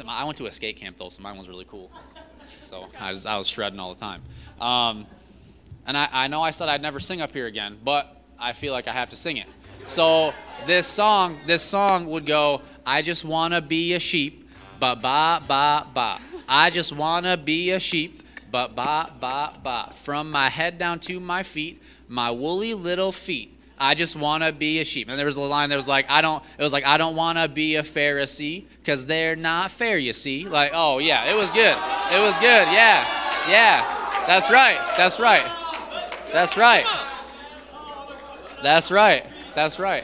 I 0.08 0.24
went 0.26 0.38
to 0.38 0.46
a 0.46 0.52
skate 0.52 0.78
camp, 0.78 0.98
though, 0.98 1.10
so 1.10 1.22
mine 1.22 1.38
was 1.38 1.50
really 1.50 1.66
cool. 1.66 1.92
So 2.62 2.88
I 3.00 3.10
was, 3.10 3.26
I 3.26 3.38
was 3.38 3.48
shredding 3.48 3.80
all 3.80 3.94
the 3.94 4.00
time. 4.00 4.22
Um, 4.60 5.08
and 5.86 5.98
I, 5.98 6.10
I 6.12 6.28
know 6.28 6.42
I 6.42 6.52
said 6.52 6.70
I'd 6.70 6.82
never 6.82 7.00
sing 7.00 7.22
up 7.22 7.32
here 7.32 7.48
again, 7.48 7.78
but 7.84 8.17
I 8.40 8.54
feel 8.54 8.74
like 8.74 8.88
I 8.88 8.94
have 8.94 9.10
to 9.10 9.16
sing 9.16 9.38
it. 9.38 9.48
So 9.86 10.34
this 10.66 10.88
song, 10.88 11.38
this 11.46 11.62
song 11.64 12.08
would 12.08 12.26
go, 12.26 12.62
I 12.86 13.02
just 13.02 13.26
wanna 13.26 13.62
be 13.62 13.94
a 13.94 14.00
sheep, 14.00 14.50
ba 14.80 14.96
ba 14.96 15.42
ba 15.48 15.88
ba. 15.94 16.20
I 16.48 16.70
just 16.70 16.94
wanna 16.94 17.38
be 17.38 17.72
a 17.72 17.80
sheep, 17.80 18.18
ba 18.52 18.70
ba 18.74 19.08
ba 19.20 19.54
ba. 19.64 19.92
From 19.94 20.32
my 20.32 20.50
head 20.50 20.78
down 20.78 21.00
to 21.02 21.20
my 21.20 21.44
feet, 21.44 21.82
my 22.08 22.32
woolly 22.32 22.74
little 22.74 23.12
feet. 23.12 23.54
I 23.80 23.94
just 23.94 24.16
want 24.16 24.44
to 24.44 24.52
be 24.52 24.80
a 24.80 24.84
sheep. 24.84 25.08
And 25.08 25.20
there 25.20 25.26
was 25.26 25.38
a 25.38 25.42
line 25.42 25.70
that 25.70 25.76
was 25.76 25.88
like, 25.88 26.10
I 26.10 26.22
don't, 26.22 26.44
it 26.58 26.64
was 26.64 26.74
like, 26.74 26.86
I 26.86 26.98
don't 26.98 27.16
want 27.16 27.38
to 27.38 27.48
be 27.48 27.76
a 27.76 27.84
Pharisee 27.84 28.66
because 28.80 29.06
they're 29.06 29.36
not 29.36 29.70
fair, 29.70 30.00
you 30.00 30.14
see. 30.14 30.48
Like, 30.48 30.72
oh, 30.74 30.98
yeah, 30.98 31.30
it 31.30 31.36
was 31.36 31.52
good. 31.52 31.78
It 32.12 32.20
was 32.20 32.34
good. 32.40 32.68
Yeah. 32.74 33.06
Yeah. 33.48 33.86
That's 34.26 34.50
right. 34.50 34.80
That's 34.98 35.20
right. 35.20 35.46
That's 36.32 36.58
right. 36.58 36.86
That's 38.62 38.92
right. 38.92 39.26
That's 39.56 39.80
right. 39.80 40.04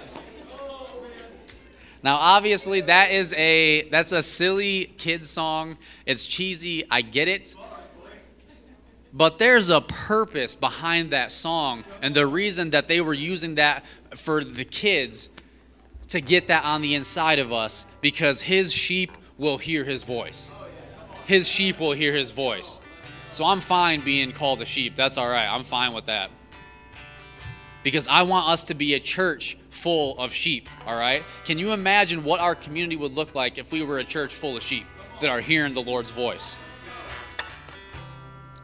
Now, 2.03 2.17
obviously, 2.17 2.81
that 2.81 3.11
is 3.11 3.33
a 3.33 3.87
that's 3.89 4.11
a 4.11 4.21
silly 4.21 4.93
kid 4.97 5.25
song. 5.25 5.77
It's 6.05 6.25
cheesy. 6.25 6.85
I 6.91 7.01
get 7.01 7.27
it. 7.27 7.55
But 9.13 9.37
there's 9.39 9.69
a 9.69 9.79
purpose 9.79 10.55
behind 10.55 11.11
that 11.11 11.31
song, 11.31 11.83
and 12.01 12.15
the 12.15 12.25
reason 12.25 12.71
that 12.71 12.87
they 12.87 12.99
were 12.99 13.13
using 13.13 13.55
that 13.55 13.85
for 14.15 14.43
the 14.43 14.65
kids 14.65 15.29
to 16.09 16.19
get 16.19 16.47
that 16.47 16.65
on 16.65 16.81
the 16.81 16.95
inside 16.95 17.39
of 17.39 17.53
us, 17.53 17.85
because 18.01 18.41
his 18.41 18.73
sheep 18.73 19.11
will 19.37 19.57
hear 19.57 19.83
his 19.83 20.03
voice. 20.03 20.51
His 21.25 21.47
sheep 21.47 21.79
will 21.79 21.93
hear 21.93 22.13
his 22.13 22.31
voice. 22.31 22.81
So 23.29 23.45
I'm 23.45 23.61
fine 23.61 24.01
being 24.01 24.31
called 24.31 24.61
a 24.61 24.65
sheep. 24.65 24.95
That's 24.95 25.17
all 25.17 25.29
right. 25.29 25.47
I'm 25.47 25.63
fine 25.63 25.93
with 25.93 26.07
that 26.07 26.29
because 27.83 28.07
I 28.07 28.23
want 28.23 28.49
us 28.49 28.63
to 28.65 28.73
be 28.73 28.93
a 28.93 28.99
church 28.99 29.57
full 29.69 30.17
of 30.17 30.33
sheep, 30.33 30.69
all 30.87 30.97
right? 30.97 31.23
Can 31.45 31.59
you 31.59 31.71
imagine 31.73 32.23
what 32.23 32.39
our 32.39 32.55
community 32.55 32.95
would 32.95 33.13
look 33.13 33.35
like 33.35 33.57
if 33.57 33.71
we 33.71 33.83
were 33.83 33.99
a 33.99 34.03
church 34.03 34.33
full 34.33 34.57
of 34.57 34.63
sheep 34.63 34.85
that 35.19 35.29
are 35.29 35.41
hearing 35.41 35.73
the 35.73 35.81
Lord's 35.81 36.09
voice? 36.09 36.57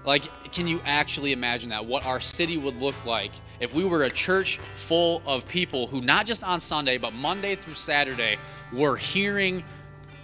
Like, 0.06 0.24
can 0.52 0.68
you 0.68 0.82
actually 0.86 1.34
imagine 1.34 1.70
that? 1.72 1.86
What 1.86 2.06
our 2.06 2.20
city 2.20 2.58
would 2.58 2.78
look 2.78 3.06
like 3.06 3.32
if 3.60 3.74
we 3.74 3.84
were 3.84 4.04
a 4.04 4.10
church 4.10 4.58
full 4.76 5.22
of 5.26 5.48
people 5.48 5.88
who, 5.88 6.02
not 6.02 6.26
just 6.26 6.44
on 6.44 6.60
Sunday, 6.60 6.98
but 6.98 7.14
Monday 7.14 7.56
through 7.56 7.76
Saturday, 7.76 8.38
were 8.72 8.96
hearing 8.96 9.64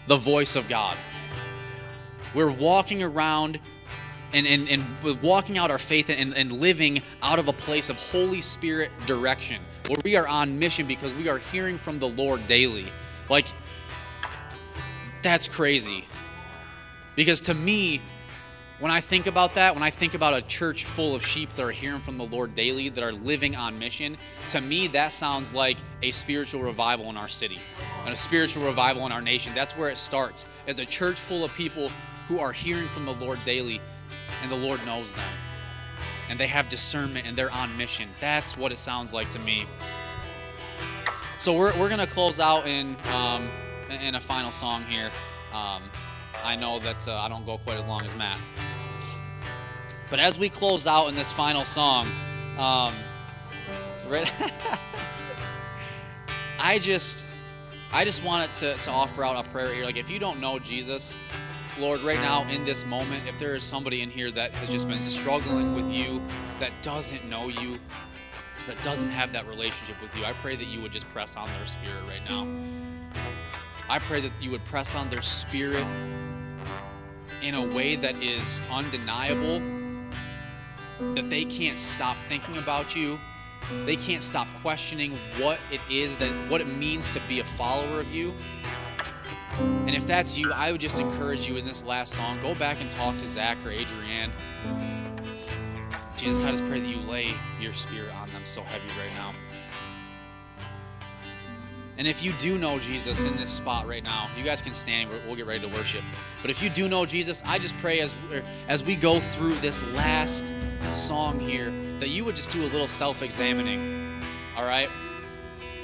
the 0.08 0.15
voice 0.15 0.55
of 0.55 0.67
God. 0.69 0.97
We're 2.34 2.51
walking 2.51 3.03
around 3.03 3.60
and, 4.33 4.45
and, 4.45 4.67
and 4.69 5.21
walking 5.21 5.57
out 5.57 5.71
our 5.71 5.77
faith 5.77 6.09
and, 6.09 6.33
and 6.35 6.51
living 6.51 7.01
out 7.21 7.39
of 7.39 7.47
a 7.47 7.53
place 7.53 7.89
of 7.89 7.97
Holy 7.97 8.41
Spirit 8.41 8.91
direction, 9.05 9.61
where 9.88 9.99
we 10.03 10.15
are 10.15 10.27
on 10.27 10.59
mission 10.59 10.88
because 10.88 11.13
we 11.13 11.29
are 11.29 11.38
hearing 11.38 11.77
from 11.77 11.99
the 11.99 12.07
Lord 12.07 12.47
daily. 12.47 12.88
Like, 13.29 13.47
that's 15.21 15.47
crazy. 15.47 16.05
Because 17.15 17.41
to 17.41 17.53
me, 17.53 18.01
when 18.79 18.91
I 18.91 18.99
think 18.99 19.25
about 19.25 19.55
that, 19.55 19.73
when 19.73 19.83
I 19.83 19.89
think 19.89 20.15
about 20.15 20.33
a 20.33 20.41
church 20.41 20.83
full 20.83 21.15
of 21.15 21.25
sheep 21.25 21.49
that 21.53 21.63
are 21.63 21.71
hearing 21.71 22.01
from 22.01 22.17
the 22.17 22.25
Lord 22.25 22.55
daily, 22.55 22.89
that 22.89 23.03
are 23.03 23.13
living 23.13 23.55
on 23.55 23.79
mission, 23.79 24.17
to 24.49 24.59
me, 24.59 24.88
that 24.88 25.13
sounds 25.13 25.53
like 25.53 25.77
a 26.03 26.11
spiritual 26.11 26.61
revival 26.61 27.09
in 27.09 27.15
our 27.15 27.29
city 27.29 27.59
and 28.03 28.11
a 28.11 28.17
spiritual 28.17 28.65
revival 28.65 29.05
in 29.05 29.13
our 29.13 29.21
nation. 29.21 29.53
That's 29.55 29.77
where 29.77 29.89
it 29.89 29.97
starts, 29.97 30.45
as 30.67 30.79
a 30.79 30.85
church 30.85 31.17
full 31.17 31.45
of 31.45 31.53
people 31.53 31.89
who 32.27 32.39
are 32.39 32.51
hearing 32.51 32.88
from 32.88 33.05
the 33.05 33.13
Lord 33.13 33.39
daily 33.45 33.79
and 34.41 34.52
the 34.52 34.56
Lord 34.56 34.86
knows 34.86 35.13
them. 35.13 35.30
And 36.30 36.39
they 36.39 36.48
have 36.48 36.69
discernment 36.69 37.28
and 37.28 37.38
they're 37.38 37.52
on 37.52 37.76
mission. 37.78 38.10
That's 38.19 38.58
what 38.58 38.71
it 38.71 38.80
sounds 38.80 39.13
like 39.13 39.30
to 39.32 39.39
me. 39.39 39.65
So 41.38 41.54
we're, 41.54 41.78
we're 41.80 41.89
going 41.89 42.00
to 42.00 42.08
close 42.08 42.39
out 42.39 42.67
in, 42.67 42.95
um, 43.12 43.48
in 43.89 44.15
a 44.15 44.19
final 44.19 44.52
song 44.52 44.84
here. 44.84 45.12
Um, 45.54 45.84
I 46.43 46.56
know 46.56 46.80
that 46.80 47.08
uh, 47.08 47.15
I 47.15 47.30
don't 47.30 47.45
go 47.45 47.58
quite 47.58 47.78
as 47.78 47.88
long 47.88 48.04
as 48.06 48.15
Matt. 48.15 48.39
But 50.10 50.19
as 50.19 50.38
we 50.38 50.50
close 50.50 50.88
out 50.88 51.08
in 51.08 51.15
this 51.15 51.32
final 51.32 51.65
song, 51.65 52.08
um, 52.58 52.93
right, 54.08 54.32
I 56.60 56.80
just 56.80 57.26
I 57.91 58.04
just 58.04 58.24
wanted 58.24 58.54
to, 58.56 58.74
to 58.76 58.91
offer 58.91 59.24
out 59.24 59.45
a 59.45 59.50
prayer 59.50 59.74
here. 59.74 59.86
Like 59.86 59.98
if 59.98 60.10
you 60.10 60.19
don't 60.19 60.39
know 60.39 60.60
Jesus, 60.60 61.15
Lord, 61.77 61.99
right 62.01 62.19
now 62.19 62.47
in 62.49 62.63
this 62.63 62.85
moment, 62.85 63.27
if 63.27 63.38
there 63.38 63.53
is 63.53 63.63
somebody 63.63 64.01
in 64.01 64.09
here 64.09 64.31
that 64.31 64.51
has 64.51 64.69
just 64.69 64.88
been 64.88 65.01
struggling 65.01 65.75
with 65.75 65.91
you, 65.91 66.21
that 66.59 66.71
doesn't 66.81 67.29
know 67.29 67.49
you, 67.49 67.77
that 68.67 68.81
doesn't 68.81 69.09
have 69.09 69.33
that 69.33 69.45
relationship 69.45 70.01
with 70.01 70.15
you, 70.15 70.23
I 70.23 70.31
pray 70.33 70.55
that 70.55 70.67
you 70.67 70.81
would 70.81 70.93
just 70.93 71.09
press 71.09 71.35
on 71.35 71.49
their 71.49 71.65
spirit 71.65 72.01
right 72.07 72.23
now. 72.29 72.47
I 73.89 73.99
pray 73.99 74.21
that 74.21 74.31
you 74.39 74.51
would 74.51 74.63
press 74.65 74.95
on 74.95 75.09
their 75.09 75.21
spirit 75.21 75.85
in 77.43 77.55
a 77.55 77.61
way 77.61 77.97
that 77.97 78.15
is 78.23 78.61
undeniable 78.71 79.61
that 81.13 81.29
they 81.29 81.43
can't 81.43 81.77
stop 81.77 82.15
thinking 82.15 82.57
about 82.57 82.95
you. 82.95 83.19
They 83.85 83.97
can't 83.97 84.23
stop 84.23 84.47
questioning 84.61 85.11
what 85.38 85.59
it 85.71 85.81
is 85.89 86.15
that 86.17 86.29
what 86.49 86.61
it 86.61 86.67
means 86.67 87.11
to 87.11 87.19
be 87.27 87.41
a 87.41 87.43
follower 87.43 87.99
of 87.99 88.13
you. 88.13 88.33
And 89.60 89.96
if 89.96 90.06
that's 90.06 90.38
you, 90.38 90.52
I 90.52 90.72
would 90.72 90.82
just 90.82 91.00
encourage 91.00 91.48
you 91.48 91.58
in 91.58 91.65
this 91.65 91.84
last 91.86 92.13
song, 92.13 92.38
go 92.41 92.56
back 92.56 92.82
and 92.82 92.91
talk 92.91 93.18
to 93.20 93.28
Zach 93.28 93.58
or 93.65 93.70
Adrienne. 93.70 94.32
Jesus, 96.18 96.44
I 96.44 96.52
just 96.52 96.65
pray 96.65 96.80
that 96.80 96.89
you 96.89 97.00
lay 97.02 97.34
your 97.60 97.74
spirit 97.74 98.13
on 98.15 98.30
them 98.32 98.41
so 98.46 98.62
heavy 98.63 98.88
right 99.00 99.12
now. 99.15 99.34
And 101.98 102.08
if 102.08 102.22
you 102.22 102.34
do 102.34 102.58
know 102.58 102.78
Jesus 102.80 103.24
in 103.24 103.38
this 103.38 103.50
spot 103.50 103.88
right 103.88 104.04
now, 104.04 104.30
you 104.38 104.44
guys 104.44 104.62
can 104.62 104.74
stand. 104.74 105.10
We'll 105.26 105.36
get 105.38 105.46
ready 105.46 105.62
to 105.62 105.74
worship. 105.74 106.02
But 106.41 106.52
if 106.52 106.62
you 106.62 106.70
do 106.70 106.89
know 106.89 107.06
Jesus, 107.06 107.41
I 107.46 107.58
just 107.58 107.78
pray 107.78 108.02
as 108.02 108.13
er, 108.34 108.44
as 108.68 108.84
we 108.84 108.96
go 108.96 109.22
through 109.22 109.56
this 109.56 109.82
last 109.94 110.52
song 110.91 111.39
here 111.39 111.72
that 112.00 112.10
you 112.10 112.26
would 112.26 112.36
just 112.36 112.52
do 112.52 112.63
a 112.63 112.68
little 112.68 112.89
self-examining. 112.89 114.22
All 114.58 114.65
right? 114.65 114.89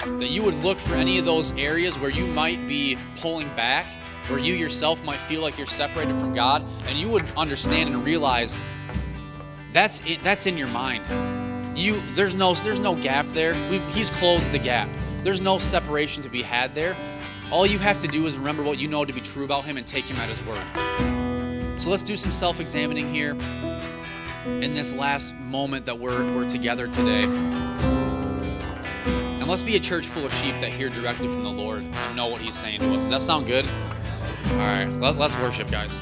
That 0.04 0.30
you 0.30 0.42
would 0.42 0.56
look 0.56 0.78
for 0.78 0.94
any 0.94 1.18
of 1.18 1.24
those 1.24 1.52
areas 1.52 1.98
where 1.98 2.10
you 2.10 2.26
might 2.26 2.66
be 2.66 2.98
pulling 3.16 3.46
back, 3.54 3.86
where 4.28 4.40
you 4.40 4.54
yourself 4.54 5.02
might 5.04 5.20
feel 5.20 5.42
like 5.42 5.56
you're 5.56 5.66
separated 5.66 6.18
from 6.18 6.34
God, 6.34 6.64
and 6.86 6.98
you 6.98 7.08
would 7.08 7.24
understand 7.36 7.88
and 7.88 8.04
realize 8.04 8.58
that's 9.72 10.00
it, 10.00 10.22
that's 10.24 10.46
in 10.46 10.58
your 10.58 10.68
mind. 10.68 11.04
You 11.78 12.02
there's 12.14 12.34
no 12.34 12.52
there's 12.54 12.80
no 12.80 12.96
gap 12.96 13.26
there. 13.30 13.54
We've, 13.70 13.86
he's 13.94 14.10
closed 14.10 14.50
the 14.50 14.58
gap. 14.58 14.88
There's 15.22 15.40
no 15.40 15.58
separation 15.58 16.22
to 16.24 16.28
be 16.28 16.42
had 16.42 16.74
there. 16.74 16.96
All 17.52 17.64
you 17.64 17.78
have 17.78 18.00
to 18.00 18.08
do 18.08 18.26
is 18.26 18.36
remember 18.36 18.62
what 18.64 18.78
you 18.78 18.88
know 18.88 19.04
to 19.04 19.12
be 19.12 19.20
true 19.20 19.44
about 19.44 19.64
him 19.64 19.76
and 19.76 19.86
take 19.86 20.04
him 20.06 20.16
at 20.16 20.28
his 20.28 20.42
word. 20.42 20.64
So 21.80 21.90
let's 21.90 22.02
do 22.02 22.16
some 22.16 22.32
self-examining 22.32 23.12
here 23.12 23.36
in 24.46 24.74
this 24.74 24.92
last 24.92 25.34
moment 25.34 25.86
that 25.86 25.98
we're, 25.98 26.24
we're 26.34 26.48
together 26.48 26.88
today. 26.88 28.01
And 29.42 29.50
let's 29.50 29.60
be 29.60 29.74
a 29.74 29.80
church 29.80 30.06
full 30.06 30.24
of 30.24 30.32
sheep 30.34 30.54
that 30.60 30.70
hear 30.70 30.88
directly 30.88 31.26
from 31.26 31.42
the 31.42 31.50
Lord 31.50 31.82
and 31.82 32.16
know 32.16 32.28
what 32.28 32.40
he's 32.40 32.54
saying 32.54 32.78
to 32.78 32.94
us. 32.94 33.00
Does 33.02 33.10
that 33.10 33.22
sound 33.22 33.48
good? 33.48 33.66
All 33.66 34.58
right, 34.58 34.86
let, 34.86 35.16
let's 35.16 35.36
worship, 35.36 35.68
guys. 35.68 36.00